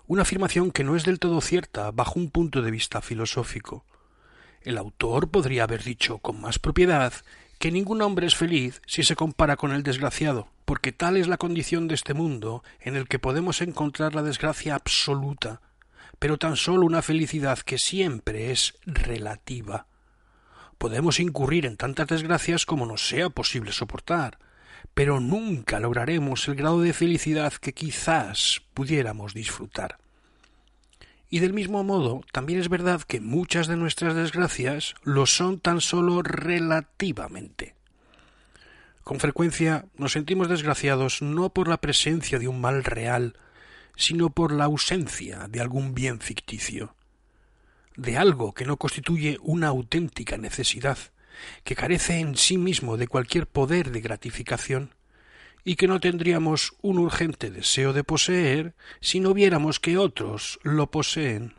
Una 0.05 0.21
afirmación 0.21 0.69
que 0.69 0.83
no 0.83 0.95
es 0.95 1.05
del 1.05 1.17
todo 1.17 1.41
cierta 1.41 1.89
bajo 1.89 2.19
un 2.19 2.29
punto 2.29 2.61
de 2.61 2.69
vista 2.69 3.01
filosófico. 3.01 3.83
El 4.61 4.77
autor 4.77 5.31
podría 5.31 5.63
haber 5.63 5.83
dicho 5.83 6.19
con 6.19 6.39
más 6.39 6.59
propiedad 6.59 7.13
que 7.57 7.71
ningún 7.71 8.03
hombre 8.03 8.27
es 8.27 8.35
feliz 8.35 8.79
si 8.85 9.01
se 9.01 9.15
compara 9.15 9.55
con 9.55 9.71
el 9.71 9.81
desgraciado, 9.81 10.49
porque 10.65 10.91
tal 10.91 11.17
es 11.17 11.27
la 11.27 11.37
condición 11.37 11.87
de 11.87 11.95
este 11.95 12.13
mundo 12.13 12.63
en 12.79 12.95
el 12.95 13.07
que 13.07 13.19
podemos 13.19 13.61
encontrar 13.61 14.15
la 14.15 14.23
desgracia 14.23 14.75
absoluta, 14.75 15.61
pero 16.19 16.37
tan 16.37 16.55
solo 16.55 16.85
una 16.85 17.01
felicidad 17.01 17.59
que 17.59 17.77
siempre 17.77 18.51
es 18.51 18.73
relativa 18.85 19.87
podemos 20.77 21.19
incurrir 21.19 21.65
en 21.65 21.77
tantas 21.77 22.07
desgracias 22.07 22.65
como 22.65 22.85
nos 22.85 23.07
sea 23.07 23.29
posible 23.29 23.71
soportar, 23.71 24.39
pero 24.93 25.19
nunca 25.19 25.79
lograremos 25.79 26.47
el 26.47 26.55
grado 26.55 26.81
de 26.81 26.93
felicidad 26.93 27.53
que 27.53 27.73
quizás 27.73 28.61
pudiéramos 28.73 29.33
disfrutar. 29.33 29.97
Y 31.29 31.39
del 31.39 31.53
mismo 31.53 31.83
modo, 31.83 32.21
también 32.31 32.59
es 32.59 32.69
verdad 32.69 33.01
que 33.01 33.19
muchas 33.19 33.67
de 33.67 33.77
nuestras 33.77 34.15
desgracias 34.15 34.95
lo 35.03 35.25
son 35.25 35.59
tan 35.59 35.81
solo 35.81 36.21
relativamente. 36.21 37.75
Con 39.05 39.19
frecuencia 39.19 39.85
nos 39.97 40.13
sentimos 40.13 40.49
desgraciados 40.49 41.21
no 41.21 41.53
por 41.53 41.67
la 41.67 41.77
presencia 41.77 42.39
de 42.39 42.47
un 42.47 42.59
mal 42.59 42.83
real, 42.83 43.37
sino 43.95 44.31
por 44.31 44.51
la 44.51 44.63
ausencia 44.63 45.47
de 45.47 45.61
algún 45.61 45.93
bien 45.93 46.19
ficticio, 46.19 46.95
de 47.95 48.17
algo 48.17 48.55
que 48.55 48.65
no 48.65 48.77
constituye 48.77 49.37
una 49.43 49.67
auténtica 49.67 50.37
necesidad, 50.37 50.97
que 51.63 51.75
carece 51.75 52.17
en 52.17 52.35
sí 52.35 52.57
mismo 52.57 52.97
de 52.97 53.07
cualquier 53.07 53.45
poder 53.45 53.91
de 53.91 54.01
gratificación, 54.01 54.95
y 55.63 55.75
que 55.75 55.87
no 55.87 55.99
tendríamos 55.99 56.73
un 56.81 56.97
urgente 56.97 57.51
deseo 57.51 57.93
de 57.93 58.03
poseer 58.03 58.73
si 59.01 59.19
no 59.19 59.35
viéramos 59.35 59.79
que 59.79 59.99
otros 59.99 60.59
lo 60.63 60.89
poseen. 60.89 61.53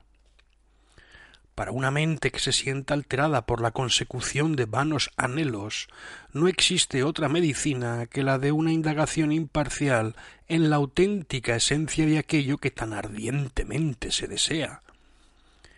Para 1.57 1.73
una 1.73 1.91
mente 1.91 2.31
que 2.31 2.39
se 2.39 2.53
sienta 2.53 2.93
alterada 2.93 3.47
por 3.47 3.63
la 3.63 3.71
consecución 3.71 4.57
de 4.57 4.67
vanos 4.67 5.11
anhelos, 5.17 5.89
no 6.35 6.49
existe 6.49 7.03
otra 7.03 7.31
medicina 7.31 8.05
que 8.05 8.23
la 8.23 8.39
de 8.39 8.53
una 8.53 8.75
indagación 8.75 9.33
imparcial 9.33 10.17
en 10.49 10.69
la 10.69 10.77
auténtica 10.77 11.57
esencia 11.57 12.05
de 12.05 12.19
aquello 12.19 12.59
que 12.59 12.71
tan 12.71 12.93
ardientemente 12.93 14.13
se 14.13 14.29
desea. 14.29 14.83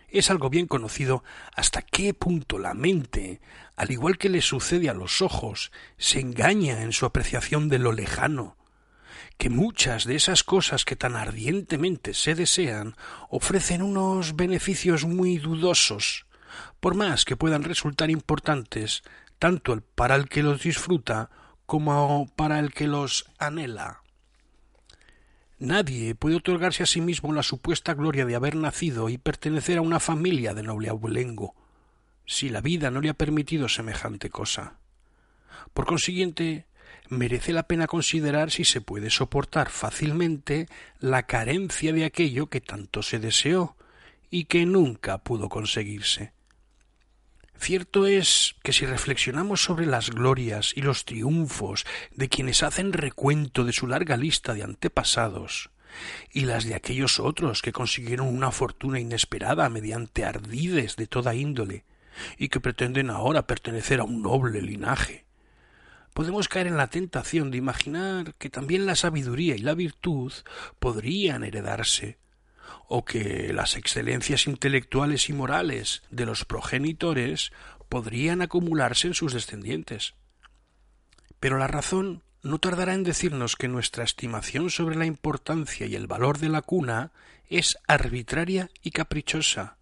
Es 0.09 0.33
algo 0.33 0.51
bien 0.51 0.67
conocido 0.67 1.23
hasta 1.55 1.81
qué 1.81 2.13
punto 2.13 2.59
la 2.59 2.75
mente, 2.75 3.41
al 3.77 3.93
igual 3.93 4.19
que 4.19 4.31
le 4.31 4.43
sucede 4.43 4.89
a 4.89 4.95
los 4.95 5.23
ojos, 5.23 5.71
se 5.97 6.19
engaña 6.19 6.83
en 6.83 6.93
su 6.93 7.07
apreciación 7.07 7.69
de 7.69 7.79
lo 7.79 7.93
lejano, 7.93 8.57
que 9.37 9.51
muchas 9.51 10.05
de 10.05 10.17
esas 10.17 10.45
cosas 10.45 10.85
que 10.85 10.97
tan 10.97 11.17
ardientemente 11.17 12.15
se 12.15 12.35
desean 12.35 12.97
ofrecen 13.31 13.83
unos 13.83 14.37
beneficios 14.37 15.05
muy 15.05 15.39
dudosos, 15.39 16.27
por 16.81 16.95
más 16.95 17.25
que 17.25 17.37
puedan 17.37 17.63
resultar 17.63 18.11
importantes 18.11 19.03
tanto 19.39 19.81
para 19.95 20.17
el 20.17 20.29
que 20.29 20.43
los 20.43 20.63
disfruta 20.63 21.31
como 21.67 22.31
para 22.35 22.59
el 22.59 22.73
que 22.73 22.87
los 22.87 23.27
anhela. 23.39 24.03
Nadie 25.59 26.15
puede 26.15 26.37
otorgarse 26.37 26.85
a 26.85 26.87
sí 26.87 27.01
mismo 27.01 27.33
la 27.33 27.43
supuesta 27.43 27.95
gloria 27.95 28.25
de 28.25 28.37
haber 28.37 28.55
nacido 28.55 29.09
y 29.09 29.19
pertenecer 29.19 29.79
a 29.79 29.83
una 29.83 29.99
familia 29.99 30.55
de 30.55 30.63
noble 30.63 30.89
abuelengo, 30.89 31.55
si 32.27 32.49
la 32.49 32.61
vida 32.61 32.91
no 32.91 33.01
le 33.01 33.11
ha 33.11 33.15
permitido 33.15 33.69
semejante 33.69 34.31
cosa. 34.31 34.79
Por 35.75 35.87
consiguiente, 35.87 36.68
merece 37.09 37.53
la 37.53 37.65
pena 37.65 37.87
considerar 37.87 38.51
si 38.51 38.65
se 38.65 38.81
puede 38.81 39.11
soportar 39.11 39.71
fácilmente 39.71 40.69
la 41.01 41.25
carencia 41.25 41.93
de 41.93 42.05
aquello 42.05 42.49
que 42.49 42.61
tanto 42.61 43.03
se 43.03 43.19
deseó 43.19 43.77
y 44.31 44.45
que 44.45 44.67
nunca 44.67 45.19
pudo 45.19 45.49
conseguirse. 45.49 46.33
Cierto 47.59 48.07
es 48.07 48.55
que 48.63 48.73
si 48.73 48.87
reflexionamos 48.87 49.63
sobre 49.63 49.87
las 49.87 50.11
glorias 50.11 50.73
y 50.77 50.83
los 50.83 51.05
triunfos 51.05 51.85
de 52.15 52.29
quienes 52.29 52.63
hacen 52.63 52.93
recuento 52.93 53.65
de 53.65 53.73
su 53.73 53.89
larga 53.89 54.17
lista 54.17 54.55
de 54.55 54.63
antepasados, 54.63 55.71
y 56.33 56.43
las 56.43 56.65
de 56.65 56.75
aquellos 56.75 57.19
otros 57.19 57.63
que 57.63 57.73
consiguieron 57.73 58.29
una 58.29 58.53
fortuna 58.53 59.01
inesperada 59.01 59.69
mediante 59.71 60.25
ardides 60.25 60.97
de 60.97 61.09
toda 61.09 61.35
índole, 61.35 61.85
y 62.37 62.49
que 62.49 62.61
pretenden 62.61 63.11
ahora 63.11 63.47
pertenecer 63.47 64.01
a 64.01 64.05
un 64.05 64.23
noble 64.23 64.63
linaje, 64.63 65.25
podemos 66.19 66.49
caer 66.49 66.67
en 66.67 66.77
la 66.77 66.89
tentación 66.89 67.53
de 67.53 67.59
imaginar 67.59 68.35
que 68.39 68.51
también 68.51 68.87
la 68.87 68.97
sabiduría 68.97 69.55
y 69.55 69.61
la 69.61 69.75
virtud 69.75 70.33
podrían 70.81 71.45
heredarse, 71.45 72.19
o 72.89 73.05
que 73.05 73.53
las 73.53 73.77
excelencias 73.77 74.49
intelectuales 74.49 75.29
y 75.29 75.33
morales 75.33 76.03
de 76.11 76.27
los 76.27 76.45
progenitores 76.45 77.53
podrían 77.89 78.43
acumularse 78.43 79.07
en 79.07 79.15
sus 79.15 79.33
descendientes. 79.33 80.15
Pero 81.39 81.57
la 81.57 81.69
razón 81.69 82.25
no 82.43 82.59
tardará 82.59 82.95
en 82.95 83.05
decirnos 83.05 83.55
que 83.55 83.69
nuestra 83.69 84.03
estimación 84.03 84.71
sobre 84.71 84.97
la 84.97 85.07
importancia 85.07 85.87
y 85.87 85.95
el 85.95 86.09
valor 86.09 86.39
de 86.39 86.49
la 86.49 86.63
cuna 86.63 87.13
es 87.49 87.79
arbitraria 87.87 88.71
y 88.83 88.91
caprichosa, 88.91 89.77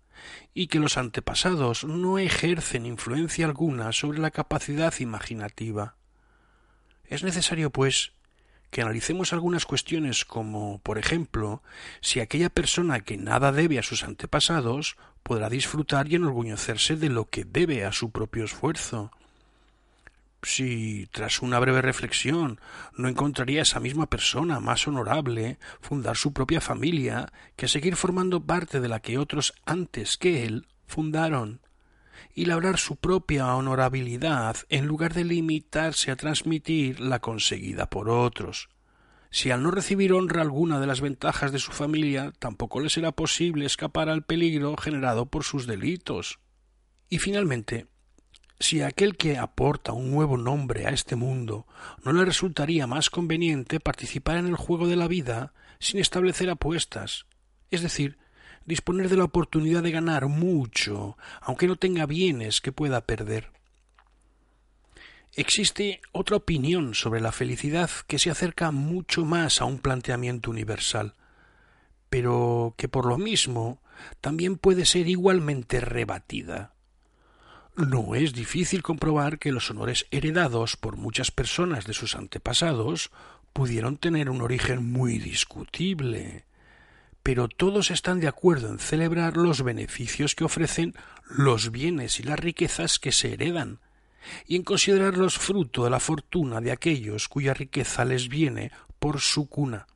y 0.53 0.67
que 0.67 0.81
los 0.81 0.99
antepasados 0.99 1.85
no 1.85 2.19
ejercen 2.19 2.85
influencia 2.85 3.47
alguna 3.47 3.91
sobre 3.93 4.19
la 4.19 4.33
capacidad 4.33 4.93
imaginativa. 5.01 5.97
Es 7.09 7.23
necesario, 7.23 7.71
pues, 7.71 8.13
que 8.71 8.83
analicemos 8.83 9.33
algunas 9.33 9.65
cuestiones 9.65 10.25
como, 10.25 10.81
por 10.81 10.99
ejemplo, 10.99 11.63
si 12.01 12.21
aquella 12.21 12.51
persona 12.51 13.01
que 13.01 13.17
nada 13.17 13.53
debe 13.53 13.79
a 13.79 13.83
sus 13.83 14.03
antepasados 14.03 14.97
podrá 15.23 15.49
disfrutar 15.49 16.09
y 16.09 16.17
enorgullecerse 16.17 16.97
de 16.97 17.09
lo 17.09 17.29
que 17.29 17.45
debe 17.45 17.85
a 17.85 17.93
su 17.93 18.11
propio 18.11 18.45
esfuerzo. 18.45 19.11
Si, 20.43 21.09
tras 21.11 21.43
una 21.43 21.59
breve 21.59 21.83
reflexión, 21.83 22.61
no 22.97 23.09
encontraría 23.09 23.63
esa 23.63 23.81
misma 23.81 24.07
persona 24.07 24.61
más 24.61 24.87
honorable 24.87 25.59
fundar 25.81 26.17
su 26.17 26.33
propia 26.33 26.61
familia 26.61 27.33
que 27.57 27.67
seguir 27.67 27.97
formando 27.97 28.45
parte 28.45 28.81
de 28.81 28.89
la 28.89 29.01
que 29.01 29.19
otros 29.19 29.55
antes 29.65 30.17
que 30.17 30.45
él 30.45 30.67
fundaron 30.87 31.61
y 32.35 32.47
labrar 32.47 32.79
su 32.79 32.97
propia 32.97 33.55
honorabilidad 33.55 34.57
en 34.69 34.87
lugar 34.87 35.15
de 35.15 35.25
limitarse 35.25 36.11
a 36.11 36.17
transmitir 36.17 37.01
la 37.01 37.21
conseguida 37.21 37.89
por 37.89 38.09
otros. 38.09 38.69
Si 39.31 39.51
al 39.51 39.63
no 39.63 39.71
recibir 39.71 40.13
honra 40.13 40.43
alguna 40.43 40.81
de 40.81 40.87
las 40.87 41.01
ventajas 41.01 41.53
de 41.53 41.59
su 41.59 41.73
familia, 41.73 42.33
tampoco 42.39 42.81
le 42.81 42.89
será 42.89 43.13
posible 43.13 43.67
escapar 43.67 44.09
al 44.09 44.25
peligro 44.25 44.77
generado 44.77 45.27
por 45.27 45.45
sus 45.45 45.67
delitos. 45.67 46.39
Y 47.09 47.19
finalmente, 47.19 47.87
si 48.59 48.81
aquel 48.81 49.17
que 49.17 49.37
aporta 49.37 49.93
un 49.93 50.11
nuevo 50.11 50.39
nombre 50.39 50.87
a 50.87 50.91
este 50.91 51.17
mundo 51.17 51.67
no 52.03 52.13
le 52.13 52.25
resultaría 52.25 52.87
más 52.87 53.11
conveniente 53.11 53.81
participar 53.81 54.39
en 54.39 54.47
el 54.47 54.57
juego 54.57 54.89
de 54.89 54.97
la 54.97 55.09
vida 55.09 55.53
sin 55.79 56.01
establecer 56.01 56.49
apuestas, 56.49 57.27
es 57.71 57.83
decir, 57.83 58.19
disponer 58.67 59.09
de 59.09 59.17
la 59.17 59.25
oportunidad 59.25 59.83
de 59.83 59.93
ganar 59.93 60.27
mucho, 60.27 61.17
aunque 61.41 61.67
no 61.67 61.77
tenga 61.77 62.05
bienes 62.07 62.61
que 62.61 62.73
pueda 62.73 63.01
perder. 63.07 63.51
Existe 65.35 66.01
otra 66.13 66.37
opinión 66.37 66.95
sobre 66.95 67.21
la 67.21 67.31
felicidad 67.31 67.91
que 68.07 68.19
se 68.19 68.31
acerca 68.31 68.71
mucho 68.71 69.25
más 69.25 69.61
a 69.61 69.67
un 69.67 69.79
planteamiento 69.79 70.51
universal, 70.51 71.15
pero 72.09 72.75
que 72.77 72.89
por 72.89 73.07
lo 73.07 73.19
mismo 73.19 73.81
también 74.21 74.57
puede 74.57 74.85
ser 74.85 75.09
igualmente 75.09 75.81
rebatida. 75.81 76.75
No 77.77 78.15
es 78.15 78.33
difícil 78.33 78.83
comprobar 78.83 79.39
que 79.39 79.53
los 79.53 79.71
honores 79.71 80.07
heredados 80.11 80.79
por 80.79 80.97
muchas 80.97 81.31
personas 81.31 81.87
de 81.87 81.93
sus 81.93 82.17
antepasados 82.17 83.11
pudieron 83.53 83.99
tener 83.99 84.31
un 84.31 84.41
origen 84.41 84.91
muy 84.91 85.19
discutible, 85.19 86.47
pero 87.27 87.49
todos 87.49 87.91
están 87.91 88.21
de 88.21 88.29
acuerdo 88.29 88.69
en 88.69 88.79
celebrar 88.79 89.37
los 89.37 89.65
beneficios 89.65 90.37
que 90.37 90.45
ofrecen 90.45 90.95
los 91.29 91.73
bienes 91.73 92.21
y 92.21 92.23
las 92.23 92.39
riquezas 92.39 93.01
que 93.01 93.11
se 93.11 93.33
heredan, 93.33 93.81
y 94.47 94.55
en 94.55 94.63
considerarlos 94.63 95.37
fruto 95.37 95.83
de 95.83 95.91
la 95.91 95.99
fortuna 95.99 96.61
de 96.61 96.71
aquellos 96.71 97.27
cuya 97.27 97.53
riqueza 97.53 98.05
les 98.05 98.29
viene 98.29 98.71
por 99.01 99.21
su 99.21 99.49
cuna, 99.49 99.89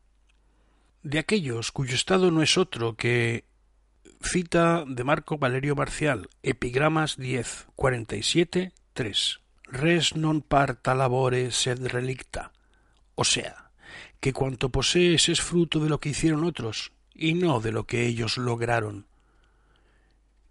de 1.04 1.20
aquellos 1.20 1.70
cuyo 1.70 1.94
estado 1.94 2.32
no 2.32 2.42
es 2.42 2.58
otro 2.58 2.96
que 2.96 3.44
cita 4.20 4.82
de 4.84 5.04
Marco 5.04 5.38
Valerio 5.38 5.76
Marcial, 5.76 6.28
Epigramas 6.42 7.16
10, 7.16 7.68
47, 7.76 8.72
3. 8.92 9.40
Res 9.70 10.16
non 10.16 10.42
parta 10.42 10.98
labore 10.98 11.54
sed 11.54 11.78
relicta. 11.86 12.50
O 13.14 13.22
sea, 13.22 13.70
que 14.18 14.32
cuanto 14.32 14.74
posees 14.74 15.28
es 15.28 15.40
fruto 15.40 15.78
de 15.78 15.88
lo 15.88 16.00
que 16.00 16.08
hicieron 16.08 16.42
otros, 16.42 16.90
y 17.14 17.34
no 17.34 17.60
de 17.60 17.72
lo 17.72 17.84
que 17.84 18.06
ellos 18.06 18.36
lograron. 18.36 19.06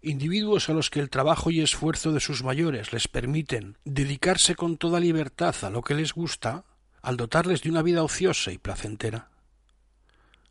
Individuos 0.02 0.68
a 0.70 0.72
los 0.72 0.88
que 0.88 1.00
el 1.00 1.10
trabajo 1.10 1.50
y 1.50 1.60
esfuerzo 1.60 2.12
de 2.12 2.20
sus 2.20 2.42
mayores 2.42 2.92
les 2.92 3.06
permiten 3.06 3.76
dedicarse 3.84 4.54
con 4.54 4.78
toda 4.78 4.98
libertad 4.98 5.54
a 5.62 5.70
lo 5.70 5.82
que 5.82 5.94
les 5.94 6.14
gusta, 6.14 6.64
al 7.02 7.16
dotarles 7.16 7.62
de 7.62 7.70
una 7.70 7.82
vida 7.82 8.02
ociosa 8.02 8.50
y 8.50 8.58
placentera. 8.58 9.30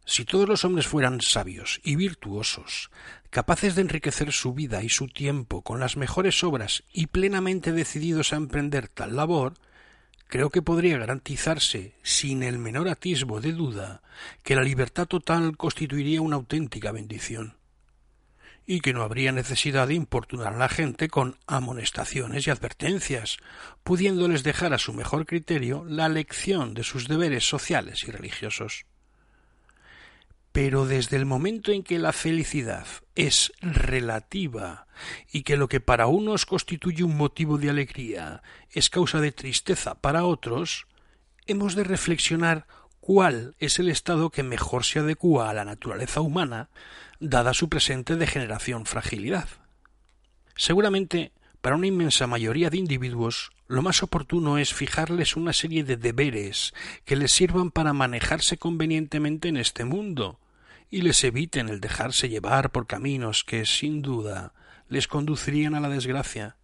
Si 0.06 0.26
todos 0.26 0.50
los 0.50 0.66
hombres 0.66 0.88
fueran 0.88 1.22
sabios 1.22 1.80
y 1.84 1.96
virtuosos, 1.96 2.90
capaces 3.30 3.76
de 3.76 3.82
enriquecer 3.82 4.32
su 4.32 4.54
vida 4.54 4.84
y 4.84 4.90
su 4.90 5.08
tiempo 5.08 5.62
con 5.62 5.80
las 5.80 5.98
mejores 5.98 6.44
obras 6.44 6.84
y 6.92 7.08
plenamente 7.08 7.72
decididos 7.72 8.34
a 8.34 8.38
emprender 8.38 8.88
tal 8.88 9.16
labor, 9.16 9.54
creo 10.30 10.52
que 10.52 10.62
podría 10.62 10.98
garantizarse, 11.00 11.96
sin 12.04 12.44
el 12.44 12.60
menor 12.60 12.88
atisbo 12.88 13.42
de 13.42 13.52
duda, 13.52 14.02
que 14.44 14.56
la 14.56 14.62
libertad 14.62 15.08
total 15.08 15.58
constituiría 15.58 16.22
una 16.22 16.36
auténtica 16.36 16.92
bendición, 16.92 17.58
y 18.68 18.80
que 18.80 18.94
no 18.94 19.02
habría 19.02 19.32
necesidad 19.32 19.88
de 19.88 19.96
importunar 19.96 20.54
a 20.54 20.58
la 20.58 20.70
gente 20.70 21.10
con 21.10 21.36
amonestaciones 21.48 22.46
y 22.46 22.52
advertencias, 22.52 23.38
pudiéndoles 23.84 24.44
dejar 24.44 24.72
a 24.74 24.78
su 24.78 24.94
mejor 24.94 25.26
criterio 25.26 25.84
la 25.88 26.08
lección 26.08 26.76
de 26.76 26.84
sus 26.84 27.08
deberes 27.08 27.50
sociales 27.50 28.04
y 28.08 28.12
religiosos. 28.12 28.86
Pero 30.52 30.86
desde 30.86 31.18
el 31.18 31.26
momento 31.26 31.72
en 31.72 31.84
que 31.84 32.00
la 32.00 32.12
felicidad 32.12 32.88
es 33.16 33.52
relativa 33.62 34.88
y 35.32 35.44
que 35.44 35.58
lo 35.58 35.68
que 35.68 35.80
para 35.80 36.08
unos 36.08 36.46
constituye 36.46 37.04
un 37.04 37.18
motivo 37.18 37.58
de 37.58 37.70
alegría 37.70 38.42
es 38.72 38.90
causa 38.90 39.22
de 39.22 39.32
tristeza 39.32 39.96
para 39.96 40.26
otros, 40.26 40.88
hemos 41.46 41.76
de 41.76 41.84
reflexionar 41.84 42.66
cuál 43.00 43.56
es 43.60 43.80
el 43.80 43.90
estado 43.90 44.30
que 44.30 44.44
mejor 44.44 44.86
se 44.86 45.00
adecua 45.00 45.50
a 45.50 45.54
la 45.54 45.66
naturaleza 45.66 46.22
humana, 46.22 46.70
dada 47.20 47.54
su 47.54 47.70
presente 47.70 48.16
degeneración 48.16 48.86
fragilidad. 48.86 49.48
Seguramente, 50.56 51.32
para 51.62 51.76
una 51.76 51.88
inmensa 51.88 52.28
mayoría 52.28 52.70
de 52.70 52.78
individuos, 52.78 53.52
lo 53.68 53.82
más 53.82 54.02
oportuno 54.02 54.58
es 54.58 54.74
fijarles 54.74 55.36
una 55.36 55.54
serie 55.54 55.84
de 55.84 55.98
deberes 55.98 56.74
que 57.06 57.16
les 57.16 57.32
sirvan 57.32 57.72
para 57.72 57.94
manejarse 57.94 58.58
convenientemente 58.58 59.48
en 59.50 59.58
este 59.58 59.86
mundo, 59.86 60.40
y 60.90 61.02
les 61.02 61.24
eviten 61.24 61.70
el 61.70 61.82
dejarse 61.82 62.30
llevar 62.30 62.72
por 62.72 62.88
caminos 62.88 63.44
que, 63.44 63.66
sin 63.66 64.02
duda, 64.02 64.54
les 64.88 65.08
conducirían 65.08 65.76
a 65.76 65.80
la 65.80 65.90
desgracia. 65.90 66.56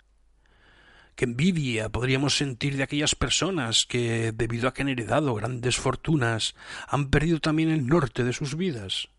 Qué 1.16 1.26
envidia 1.26 1.90
podríamos 1.90 2.36
sentir 2.36 2.76
de 2.76 2.84
aquellas 2.84 3.16
personas 3.16 3.86
que, 3.86 4.34
debido 4.34 4.68
a 4.68 4.74
que 4.74 4.82
han 4.82 4.90
heredado 4.90 5.34
grandes 5.36 5.78
fortunas, 5.78 6.56
han 6.88 7.10
perdido 7.10 7.40
también 7.40 7.70
el 7.70 7.88
norte 7.88 8.24
de 8.24 8.34
sus 8.34 8.58
vidas. 8.58 9.10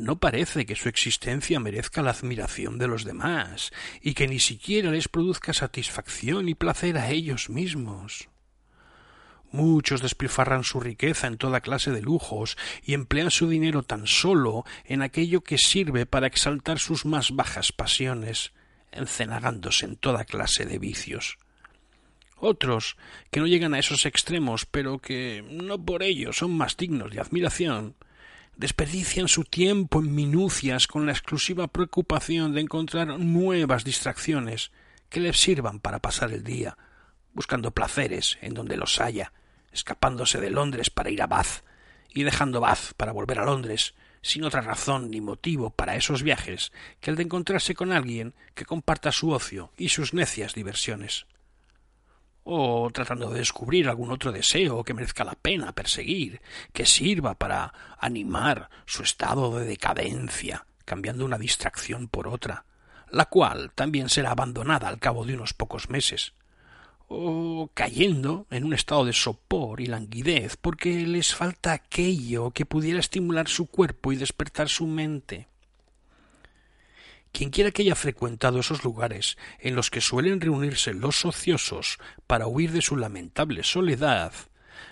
No 0.00 0.18
parece 0.18 0.64
que 0.64 0.76
su 0.76 0.88
existencia 0.88 1.60
merezca 1.60 2.00
la 2.00 2.12
admiración 2.12 2.78
de 2.78 2.88
los 2.88 3.04
demás, 3.04 3.70
y 4.00 4.14
que 4.14 4.28
ni 4.28 4.38
siquiera 4.38 4.90
les 4.90 5.08
produzca 5.08 5.52
satisfacción 5.52 6.48
y 6.48 6.54
placer 6.54 6.96
a 6.96 7.10
ellos 7.10 7.50
mismos. 7.50 8.30
Muchos 9.52 10.00
despilfarran 10.00 10.64
su 10.64 10.80
riqueza 10.80 11.26
en 11.26 11.36
toda 11.36 11.60
clase 11.60 11.90
de 11.90 12.00
lujos 12.00 12.56
y 12.82 12.94
emplean 12.94 13.30
su 13.30 13.46
dinero 13.46 13.82
tan 13.82 14.06
solo 14.06 14.64
en 14.86 15.02
aquello 15.02 15.42
que 15.42 15.58
sirve 15.58 16.06
para 16.06 16.28
exaltar 16.28 16.78
sus 16.78 17.04
más 17.04 17.32
bajas 17.32 17.70
pasiones, 17.70 18.52
encenagándose 18.92 19.84
en 19.84 19.96
toda 19.96 20.24
clase 20.24 20.64
de 20.64 20.78
vicios. 20.78 21.36
Otros, 22.36 22.96
que 23.30 23.40
no 23.40 23.46
llegan 23.46 23.74
a 23.74 23.78
esos 23.78 24.06
extremos, 24.06 24.64
pero 24.64 24.98
que 24.98 25.44
no 25.50 25.84
por 25.84 26.02
ello 26.02 26.32
son 26.32 26.56
más 26.56 26.78
dignos 26.78 27.10
de 27.10 27.20
admiración, 27.20 27.96
desperdician 28.60 29.26
su 29.26 29.44
tiempo 29.44 30.00
en 30.00 30.14
minucias 30.14 30.86
con 30.86 31.06
la 31.06 31.12
exclusiva 31.12 31.66
preocupación 31.68 32.52
de 32.52 32.60
encontrar 32.60 33.18
nuevas 33.18 33.84
distracciones 33.84 34.70
que 35.08 35.20
les 35.20 35.40
sirvan 35.40 35.80
para 35.80 35.98
pasar 35.98 36.30
el 36.30 36.44
día, 36.44 36.76
buscando 37.32 37.70
placeres 37.70 38.36
en 38.42 38.52
donde 38.52 38.76
los 38.76 39.00
haya, 39.00 39.32
escapándose 39.72 40.42
de 40.42 40.50
Londres 40.50 40.90
para 40.90 41.08
ir 41.08 41.22
a 41.22 41.26
Bath 41.26 41.64
y 42.12 42.22
dejando 42.22 42.60
Bath 42.60 42.92
para 42.98 43.12
volver 43.12 43.38
a 43.38 43.46
Londres, 43.46 43.94
sin 44.20 44.44
otra 44.44 44.60
razón 44.60 45.10
ni 45.10 45.22
motivo 45.22 45.70
para 45.70 45.96
esos 45.96 46.22
viajes 46.22 46.70
que 47.00 47.08
el 47.08 47.16
de 47.16 47.22
encontrarse 47.22 47.74
con 47.74 47.92
alguien 47.92 48.34
que 48.54 48.66
comparta 48.66 49.10
su 49.10 49.30
ocio 49.30 49.72
y 49.78 49.88
sus 49.88 50.12
necias 50.12 50.52
diversiones 50.52 51.24
o 52.44 52.90
tratando 52.92 53.30
de 53.30 53.38
descubrir 53.38 53.88
algún 53.88 54.10
otro 54.10 54.32
deseo 54.32 54.82
que 54.84 54.94
merezca 54.94 55.24
la 55.24 55.34
pena 55.34 55.72
perseguir, 55.72 56.40
que 56.72 56.86
sirva 56.86 57.34
para 57.34 57.72
animar 57.98 58.70
su 58.86 59.02
estado 59.02 59.58
de 59.58 59.66
decadencia, 59.66 60.66
cambiando 60.84 61.24
una 61.24 61.38
distracción 61.38 62.08
por 62.08 62.28
otra, 62.28 62.64
la 63.10 63.26
cual 63.26 63.72
también 63.74 64.08
será 64.08 64.30
abandonada 64.30 64.88
al 64.88 64.98
cabo 64.98 65.24
de 65.24 65.34
unos 65.34 65.52
pocos 65.52 65.90
meses, 65.90 66.32
o 67.12 67.68
cayendo 67.74 68.46
en 68.50 68.64
un 68.64 68.72
estado 68.72 69.04
de 69.04 69.12
sopor 69.12 69.80
y 69.80 69.86
languidez 69.86 70.56
porque 70.56 71.06
les 71.06 71.34
falta 71.34 71.72
aquello 71.72 72.52
que 72.52 72.64
pudiera 72.64 73.00
estimular 73.00 73.48
su 73.48 73.66
cuerpo 73.66 74.12
y 74.12 74.16
despertar 74.16 74.68
su 74.68 74.86
mente. 74.86 75.49
Quienquiera 77.32 77.70
que 77.70 77.82
haya 77.82 77.94
frecuentado 77.94 78.60
esos 78.60 78.84
lugares 78.84 79.38
en 79.60 79.76
los 79.76 79.90
que 79.90 80.00
suelen 80.00 80.40
reunirse 80.40 80.92
los 80.92 81.24
ociosos 81.24 81.98
para 82.26 82.46
huir 82.46 82.72
de 82.72 82.82
su 82.82 82.96
lamentable 82.96 83.62
soledad, 83.62 84.32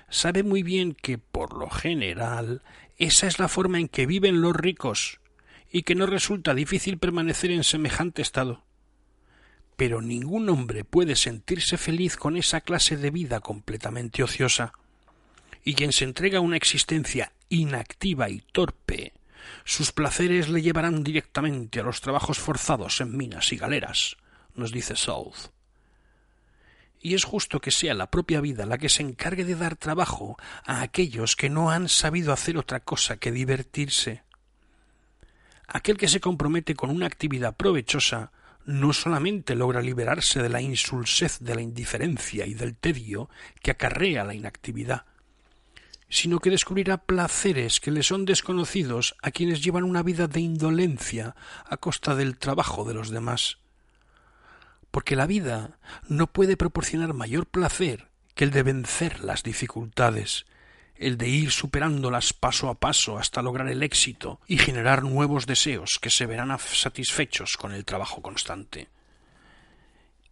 sabe 0.08 0.42
muy 0.42 0.62
bien 0.62 0.94
que, 0.94 1.18
por 1.18 1.54
lo 1.54 1.68
general, 1.68 2.62
esa 2.96 3.26
es 3.26 3.38
la 3.38 3.48
forma 3.48 3.78
en 3.78 3.88
que 3.88 4.06
viven 4.06 4.40
los 4.40 4.54
ricos, 4.54 5.20
y 5.70 5.82
que 5.82 5.94
no 5.94 6.06
resulta 6.06 6.54
difícil 6.54 6.98
permanecer 6.98 7.50
en 7.50 7.64
semejante 7.64 8.22
estado. 8.22 8.64
Pero 9.76 10.00
ningún 10.00 10.48
hombre 10.48 10.84
puede 10.84 11.14
sentirse 11.14 11.76
feliz 11.76 12.16
con 12.16 12.36
esa 12.36 12.60
clase 12.60 12.96
de 12.96 13.10
vida 13.10 13.40
completamente 13.40 14.22
ociosa, 14.22 14.72
y 15.64 15.74
quien 15.74 15.92
se 15.92 16.04
entrega 16.04 16.38
a 16.38 16.42
una 16.42 16.56
existencia 16.56 17.32
inactiva 17.48 18.30
y 18.30 18.40
torpe 18.40 19.12
sus 19.64 19.92
placeres 19.92 20.48
le 20.48 20.62
llevarán 20.62 21.04
directamente 21.04 21.80
a 21.80 21.82
los 21.82 22.00
trabajos 22.00 22.38
forzados 22.38 23.00
en 23.00 23.16
minas 23.16 23.52
y 23.52 23.56
galeras, 23.56 24.16
nos 24.54 24.72
dice 24.72 24.96
South. 24.96 25.50
Y 27.00 27.14
es 27.14 27.24
justo 27.24 27.60
que 27.60 27.70
sea 27.70 27.94
la 27.94 28.10
propia 28.10 28.40
vida 28.40 28.66
la 28.66 28.78
que 28.78 28.88
se 28.88 29.02
encargue 29.02 29.44
de 29.44 29.54
dar 29.54 29.76
trabajo 29.76 30.36
a 30.64 30.82
aquellos 30.82 31.36
que 31.36 31.48
no 31.48 31.70
han 31.70 31.88
sabido 31.88 32.32
hacer 32.32 32.58
otra 32.58 32.80
cosa 32.80 33.18
que 33.18 33.30
divertirse. 33.30 34.22
Aquel 35.68 35.96
que 35.96 36.08
se 36.08 36.20
compromete 36.20 36.74
con 36.74 36.90
una 36.90 37.06
actividad 37.06 37.56
provechosa 37.56 38.32
no 38.64 38.92
solamente 38.92 39.54
logra 39.54 39.80
liberarse 39.80 40.42
de 40.42 40.48
la 40.48 40.60
insulsez 40.60 41.38
de 41.40 41.54
la 41.54 41.62
indiferencia 41.62 42.46
y 42.46 42.54
del 42.54 42.76
tedio 42.76 43.30
que 43.62 43.70
acarrea 43.70 44.24
la 44.24 44.34
inactividad, 44.34 45.06
sino 46.08 46.38
que 46.38 46.50
descubrirá 46.50 46.98
placeres 46.98 47.80
que 47.80 47.90
le 47.90 48.02
son 48.02 48.24
desconocidos 48.24 49.14
a 49.22 49.30
quienes 49.30 49.62
llevan 49.62 49.84
una 49.84 50.02
vida 50.02 50.26
de 50.26 50.40
indolencia 50.40 51.36
a 51.66 51.76
costa 51.76 52.14
del 52.14 52.38
trabajo 52.38 52.84
de 52.84 52.94
los 52.94 53.10
demás. 53.10 53.58
Porque 54.90 55.16
la 55.16 55.26
vida 55.26 55.78
no 56.08 56.26
puede 56.28 56.56
proporcionar 56.56 57.12
mayor 57.12 57.46
placer 57.46 58.08
que 58.34 58.44
el 58.44 58.50
de 58.50 58.62
vencer 58.62 59.22
las 59.22 59.42
dificultades, 59.42 60.46
el 60.96 61.18
de 61.18 61.28
ir 61.28 61.50
superándolas 61.50 62.32
paso 62.32 62.68
a 62.68 62.74
paso 62.74 63.18
hasta 63.18 63.42
lograr 63.42 63.68
el 63.68 63.82
éxito 63.82 64.40
y 64.46 64.58
generar 64.58 65.02
nuevos 65.02 65.46
deseos 65.46 65.98
que 66.00 66.10
se 66.10 66.26
verán 66.26 66.56
satisfechos 66.58 67.56
con 67.56 67.72
el 67.72 67.84
trabajo 67.84 68.22
constante. 68.22 68.88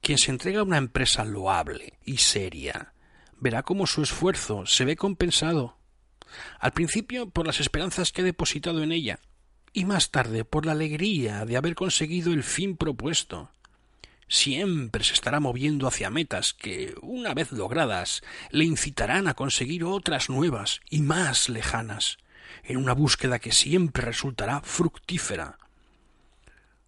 Quien 0.01 0.19
se 0.19 0.31
entrega 0.31 0.61
a 0.61 0.65
una 0.65 0.79
empresa 0.79 1.25
loable 1.25 1.95
y 2.05 2.19
seria, 2.19 2.93
verá 3.38 3.62
cómo 3.62 3.87
su 3.87 4.03
esfuerzo 4.03 4.66
se 4.66 4.85
ve 4.85 4.96
compensado. 4.96 5.77
Al 6.59 6.72
principio 6.72 7.31
por 7.31 7.46
las 7.46 7.61
esperanzas 7.61 8.12
que 8.12 8.22
ha 8.22 8.25
depositado 8.25 8.83
en 8.83 8.92
ella, 8.92 9.20
y 9.72 9.85
más 9.85 10.11
tarde 10.11 10.44
por 10.44 10.64
la 10.64 10.72
alegría 10.72 11.44
de 11.44 11.57
haber 11.57 11.75
conseguido 11.75 12.33
el 12.33 12.42
fin 12.42 12.77
propuesto. 12.77 13.51
Siempre 14.29 15.05
se 15.05 15.12
estará 15.12 15.38
moviendo 15.38 15.87
hacia 15.87 16.11
metas 16.11 16.53
que, 16.55 16.94
una 17.03 17.35
vez 17.35 17.53
logradas, 17.53 18.22
le 18.51 18.64
incitarán 18.64 19.29
a 19.29 19.35
conseguir 19.35 19.85
otras 19.85 20.31
nuevas 20.31 20.81
y 20.90 21.03
más 21.03 21.49
lejanas, 21.49 22.16
en 22.64 22.79
una 22.79 22.94
búsqueda 22.94 23.38
que 23.38 23.53
siempre 23.53 24.03
resultará 24.03 24.62
fructífera. 24.62 25.59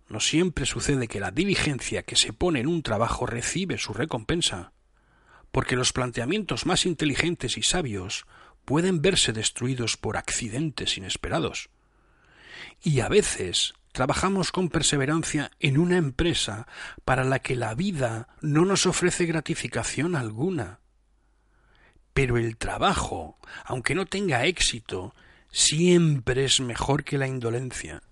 No 0.08 0.18
siempre 0.18 0.64
sucede 0.64 1.06
que 1.06 1.20
la 1.20 1.30
diligencia 1.30 2.02
que 2.02 2.16
se 2.16 2.32
pone 2.32 2.60
en 2.60 2.66
un 2.66 2.82
trabajo 2.82 3.26
recibe 3.26 3.76
su 3.76 3.92
recompensa 3.92 4.72
porque 5.50 5.76
los 5.76 5.92
planteamientos 5.92 6.66
más 6.66 6.86
inteligentes 6.86 7.56
y 7.56 7.62
sabios 7.62 8.26
pueden 8.64 9.00
verse 9.00 9.32
destruidos 9.32 9.96
por 9.96 10.16
accidentes 10.16 10.98
inesperados. 10.98 11.70
Y 12.82 13.00
a 13.00 13.08
veces 13.08 13.74
trabajamos 13.92 14.52
con 14.52 14.68
perseverancia 14.68 15.50
en 15.58 15.78
una 15.78 15.96
empresa 15.96 16.66
para 17.04 17.24
la 17.24 17.40
que 17.40 17.56
la 17.56 17.74
vida 17.74 18.28
no 18.40 18.64
nos 18.64 18.86
ofrece 18.86 19.26
gratificación 19.26 20.14
alguna. 20.14 20.80
Pero 22.12 22.36
el 22.36 22.56
trabajo, 22.56 23.38
aunque 23.64 23.94
no 23.94 24.06
tenga 24.06 24.44
éxito, 24.44 25.14
siempre 25.50 26.44
es 26.44 26.60
mejor 26.60 27.04
que 27.04 27.18
la 27.18 27.26
indolencia. 27.26 28.02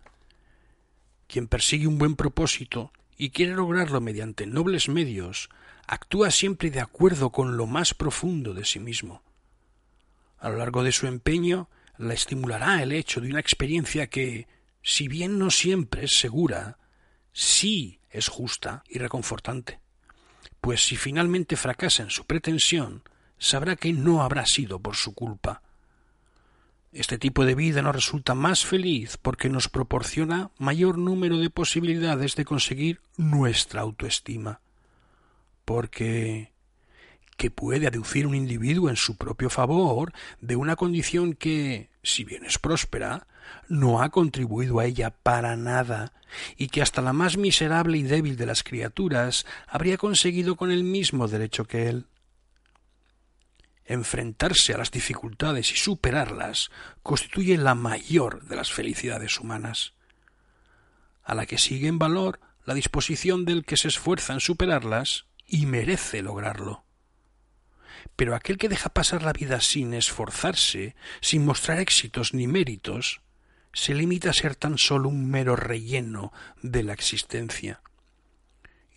Quien 1.27 1.49
persigue 1.49 1.87
un 1.87 1.99
buen 1.99 2.17
propósito 2.17 2.93
y 3.19 3.31
quiere 3.31 3.55
lograrlo 3.55 4.01
mediante 4.01 4.47
nobles 4.47 4.89
medios, 4.89 5.49
actúa 5.87 6.31
siempre 6.31 6.71
de 6.71 6.81
acuerdo 6.81 7.31
con 7.31 7.57
lo 7.57 7.67
más 7.67 7.95
profundo 7.95 8.55
de 8.55 8.65
sí 8.65 8.81
mismo. 8.81 9.23
A 10.39 10.49
lo 10.49 10.57
largo 10.57 10.83
de 10.83 10.93
su 10.93 11.07
empeño 11.07 11.69
la 11.99 12.15
estimulará 12.15 12.83
el 12.83 12.93
hecho 12.93 13.21
de 13.21 13.31
una 13.31 13.41
experiencia 13.41 14.09
que, 14.09 14.49
si 14.83 15.09
bien 15.09 15.39
no 15.39 15.51
siempre 15.51 16.05
es 16.05 16.19
segura, 16.19 16.79
sí 17.33 18.01
es 18.11 18.29
justa 18.29 18.83
y 18.89 18.99
reconfortante. 18.99 19.81
Pues 20.61 20.85
si 20.85 20.97
finalmente 20.97 21.57
fracasa 21.57 22.03
en 22.03 22.11
su 22.11 22.27
pretensión, 22.27 23.03
sabrá 23.39 23.77
que 23.77 23.93
no 23.93 24.23
habrá 24.23 24.47
sido 24.47 24.81
por 24.81 24.97
su 24.97 25.15
culpa. 25.15 25.63
Este 26.93 27.19
tipo 27.19 27.45
de 27.45 27.55
vida 27.55 27.83
nos 27.83 27.95
resulta 27.95 28.35
más 28.35 28.65
feliz 28.65 29.19
porque 29.21 29.49
nos 29.49 29.69
proporciona 29.69 30.51
mayor 30.59 30.99
número 30.99 31.39
de 31.39 31.51
posibilidades 31.51 32.37
de 32.37 32.45
conseguir 32.45 33.01
nuestra 33.17 33.83
autoestima 33.83 34.61
porque 35.67 36.53
¿qué 37.37 37.51
puede 37.51 37.87
aducir 37.87 38.27
un 38.27 38.35
individuo 38.35 38.89
en 38.89 38.97
su 38.97 39.17
propio 39.17 39.51
favor 39.51 40.15
de 40.41 40.57
una 40.57 40.77
condición 40.77 41.35
que, 41.35 41.91
si 42.03 42.25
bien 42.25 42.47
es 42.47 42.59
próspera, 42.59 43.27
no 43.69 44.01
ha 44.01 44.09
contribuido 44.09 44.81
a 44.81 44.87
ella 44.87 45.11
para 45.11 45.57
nada, 45.57 46.15
y 46.57 46.69
que 46.69 46.81
hasta 46.81 47.03
la 47.03 47.13
más 47.13 47.37
miserable 47.37 47.99
y 47.99 48.03
débil 48.05 48.37
de 48.37 48.47
las 48.47 48.63
criaturas 48.63 49.45
habría 49.67 49.99
conseguido 49.99 50.57
con 50.57 50.71
el 50.71 50.85
mismo 50.85 51.29
derecho 51.29 51.65
que 51.65 51.89
él. 51.89 52.07
Enfrentarse 53.85 54.73
a 54.73 54.79
las 54.79 54.91
dificultades 54.91 55.71
y 55.73 55.77
superarlas 55.77 56.71
constituye 57.03 57.57
la 57.59 57.75
mayor 57.75 58.45
de 58.45 58.57
las 58.57 58.73
felicidades 58.73 59.39
humanas, 59.39 59.95
a 61.23 61.35
la 61.35 61.45
que 61.45 61.59
sigue 61.59 61.89
en 61.89 61.99
valor 61.99 62.41
la 62.65 62.75
disposición 62.75 63.45
del 63.45 63.65
que 63.65 63.77
se 63.77 63.89
esfuerza 63.89 64.33
en 64.33 64.41
superarlas 64.41 65.27
y 65.47 65.67
merece 65.67 66.23
lograrlo. 66.23 66.85
Pero 68.17 68.35
aquel 68.35 68.59
que 68.59 68.69
deja 68.69 68.89
pasar 68.89 69.23
la 69.23 69.33
vida 69.33 69.61
sin 69.61 69.95
esforzarse, 69.95 70.97
sin 71.21 71.45
mostrar 71.45 71.81
éxitos 71.81 72.35
ni 72.35 72.47
méritos, 72.47 73.21
se 73.73 73.95
limita 73.95 74.31
a 74.31 74.35
ser 74.35 74.57
tan 74.57 74.79
solo 74.79 75.09
un 75.09 75.29
mero 75.31 75.55
relleno 75.55 76.33
de 76.63 76.83
la 76.83 76.95
existencia. 76.95 77.83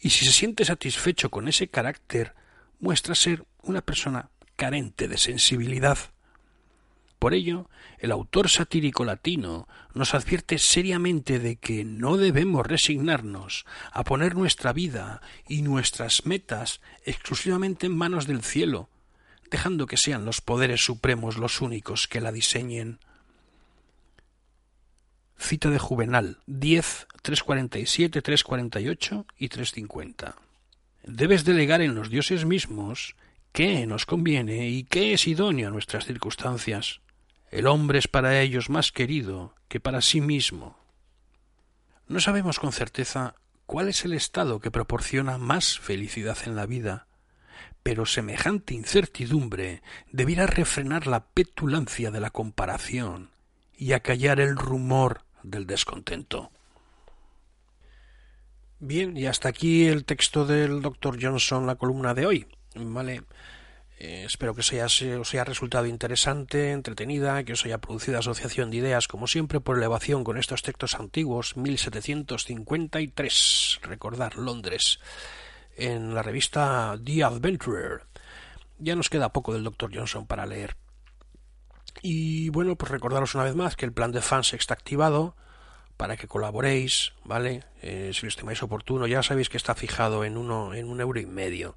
Y 0.02 0.12
si 0.12 0.26
se 0.26 0.32
siente 0.32 0.64
satisfecho 0.64 1.30
con 1.30 1.50
ese 1.50 1.68
carácter, 1.68 2.34
muestra 2.80 3.14
ser 3.16 3.44
una 3.62 3.82
persona 3.82 4.30
carente 4.56 5.08
de 5.10 5.18
sensibilidad. 5.18 5.98
Por 7.20 7.34
ello, 7.34 7.70
el 8.00 8.12
autor 8.12 8.50
satírico 8.50 9.04
latino 9.04 9.68
nos 9.94 10.14
advierte 10.14 10.58
seriamente 10.58 11.38
de 11.40 11.58
que 11.58 11.84
no 11.84 12.16
debemos 12.16 12.66
resignarnos 12.66 13.66
a 13.92 14.06
poner 14.06 14.36
nuestra 14.36 14.72
vida 14.72 15.22
y 15.46 15.62
nuestras 15.62 16.26
metas 16.26 16.80
exclusivamente 17.04 17.88
en 17.88 17.98
manos 17.98 18.26
del 18.26 18.42
cielo, 18.42 18.90
dejando 19.52 19.86
que 19.86 19.98
sean 19.98 20.24
los 20.24 20.40
poderes 20.40 20.82
supremos 20.82 21.38
los 21.38 21.60
únicos 21.60 22.08
que 22.08 22.22
la 22.22 22.32
diseñen. 22.32 23.00
Cita 25.38 25.70
de 25.70 25.80
Juvenal 25.80 26.38
10, 26.48 27.08
347, 27.22 28.22
348 28.22 29.26
y 29.38 29.50
350. 29.50 30.36
Debes 31.04 31.44
delegar 31.44 31.82
en 31.82 31.96
los 31.96 32.10
dioses 32.10 32.46
mismos 32.46 33.16
qué 33.52 33.86
nos 33.88 34.06
conviene 34.06 34.70
y 34.70 34.86
qué 34.86 35.14
es 35.14 35.28
idóneo 35.28 35.68
a 35.68 35.72
nuestras 35.72 36.06
circunstancias. 36.06 37.02
El 37.52 37.68
hombre 37.68 38.00
es 38.00 38.08
para 38.08 38.40
ellos 38.42 38.70
más 38.70 38.92
querido 38.92 39.56
que 39.68 39.80
para 39.80 40.02
sí 40.02 40.22
mismo. 40.22 40.78
No 42.08 42.20
sabemos 42.20 42.60
con 42.60 42.72
certeza 42.72 43.36
cuál 43.66 43.88
es 43.88 44.06
el 44.06 44.14
estado 44.14 44.60
que 44.60 44.72
proporciona 44.72 45.38
más 45.38 45.80
felicidad 45.80 46.38
en 46.46 46.56
la 46.56 46.66
vida, 46.66 47.08
pero 47.84 48.06
semejante 48.06 48.74
incertidumbre 48.74 49.82
debiera 50.12 50.48
refrenar 50.48 51.08
la 51.08 51.26
petulancia 51.26 52.12
de 52.12 52.20
la 52.20 52.30
comparación 52.30 53.30
y 53.78 53.94
acallar 53.94 54.40
el 54.40 54.56
rumor 54.56 55.22
del 55.44 55.66
descontento. 55.66 56.52
Bien, 58.80 59.18
y 59.18 59.26
hasta 59.26 59.50
aquí 59.50 59.88
el 59.88 60.06
texto 60.06 60.46
del 60.46 60.82
doctor 60.82 61.18
Johnson, 61.22 61.68
la 61.68 61.76
columna 61.76 62.14
de 62.14 62.26
hoy. 62.26 62.48
Vale. 62.76 63.24
Eh, 64.02 64.24
espero 64.26 64.56
que 64.56 64.62
os 64.62 64.72
haya, 64.72 64.86
os 65.20 65.34
haya, 65.34 65.44
resultado 65.44 65.86
interesante, 65.86 66.72
entretenida, 66.72 67.44
que 67.44 67.52
os 67.52 67.66
haya 67.66 67.80
producido 67.80 68.18
asociación 68.18 68.72
de 68.72 68.78
ideas, 68.78 69.10
como 69.10 69.28
siempre, 69.28 69.60
por 69.60 69.78
elevación 69.78 70.24
con 70.24 70.38
estos 70.38 70.62
textos 70.62 70.96
antiguos, 70.96 71.58
1753, 71.58 73.80
recordar 73.84 74.38
Londres, 74.38 75.02
en 75.76 76.16
la 76.16 76.24
revista 76.24 76.98
The 77.04 77.26
Adventurer. 77.26 78.04
Ya 78.78 78.96
nos 78.96 79.10
queda 79.10 79.34
poco 79.34 79.54
del 79.54 79.66
Dr. 79.66 79.94
Johnson 79.94 80.26
para 80.26 80.46
leer. 80.46 80.78
Y 82.02 82.48
bueno, 82.52 82.78
pues 82.78 82.90
recordaros 82.90 83.36
una 83.36 83.44
vez 83.44 83.56
más 83.56 83.76
que 83.76 83.86
el 83.86 83.92
plan 83.92 84.14
de 84.14 84.22
fans 84.22 84.54
está 84.54 84.76
activado 84.76 85.36
para 85.98 86.16
que 86.16 86.30
colaboréis, 86.30 87.12
¿vale? 87.26 87.66
Eh, 87.82 88.12
si 88.14 88.22
lo 88.22 88.30
estimáis 88.30 88.64
oportuno, 88.64 89.08
ya 89.08 89.24
sabéis 89.24 89.50
que 89.50 89.58
está 89.58 89.76
fijado 89.76 90.24
en 90.24 90.38
uno, 90.38 90.74
en 90.74 90.88
un 90.88 91.02
euro 91.02 91.20
y 91.20 91.26
medio 91.26 91.76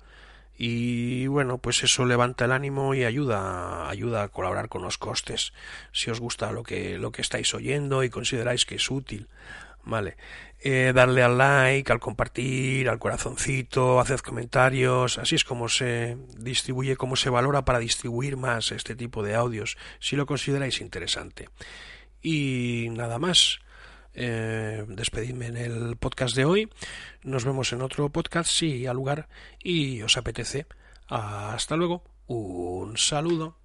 y 0.64 1.26
bueno 1.26 1.58
pues 1.58 1.82
eso 1.82 2.04
levanta 2.04 2.44
el 2.44 2.52
ánimo 2.52 2.94
y 2.94 3.02
ayuda 3.02 3.90
ayuda 3.90 4.22
a 4.22 4.28
colaborar 4.28 4.68
con 4.68 4.82
los 4.82 4.96
costes 4.96 5.52
si 5.90 6.08
os 6.08 6.20
gusta 6.20 6.52
lo 6.52 6.62
que 6.62 6.98
lo 6.98 7.10
que 7.10 7.20
estáis 7.20 7.52
oyendo 7.52 8.04
y 8.04 8.10
consideráis 8.10 8.64
que 8.64 8.76
es 8.76 8.88
útil 8.88 9.26
vale 9.82 10.16
eh, 10.60 10.92
darle 10.94 11.24
al 11.24 11.36
like 11.36 11.90
al 11.90 11.98
compartir 11.98 12.88
al 12.88 13.00
corazoncito 13.00 13.98
haced 13.98 14.20
comentarios 14.20 15.18
así 15.18 15.34
es 15.34 15.42
como 15.42 15.68
se 15.68 16.16
distribuye 16.36 16.94
como 16.94 17.16
se 17.16 17.28
valora 17.28 17.64
para 17.64 17.80
distribuir 17.80 18.36
más 18.36 18.70
este 18.70 18.94
tipo 18.94 19.24
de 19.24 19.34
audios 19.34 19.76
si 19.98 20.14
lo 20.14 20.26
consideráis 20.26 20.80
interesante. 20.80 21.48
Y 22.22 22.86
nada 22.92 23.18
más 23.18 23.58
eh, 24.14 24.84
despedirme 24.88 25.46
en 25.46 25.56
el 25.56 25.96
podcast 25.96 26.34
de 26.36 26.44
hoy. 26.44 26.68
Nos 27.22 27.44
vemos 27.44 27.72
en 27.72 27.82
otro 27.82 28.08
podcast 28.10 28.50
si 28.50 28.86
al 28.86 28.96
lugar 28.96 29.28
y 29.62 30.02
os 30.02 30.16
apetece. 30.16 30.66
Hasta 31.08 31.76
luego. 31.76 32.02
Un 32.26 32.96
saludo. 32.96 33.61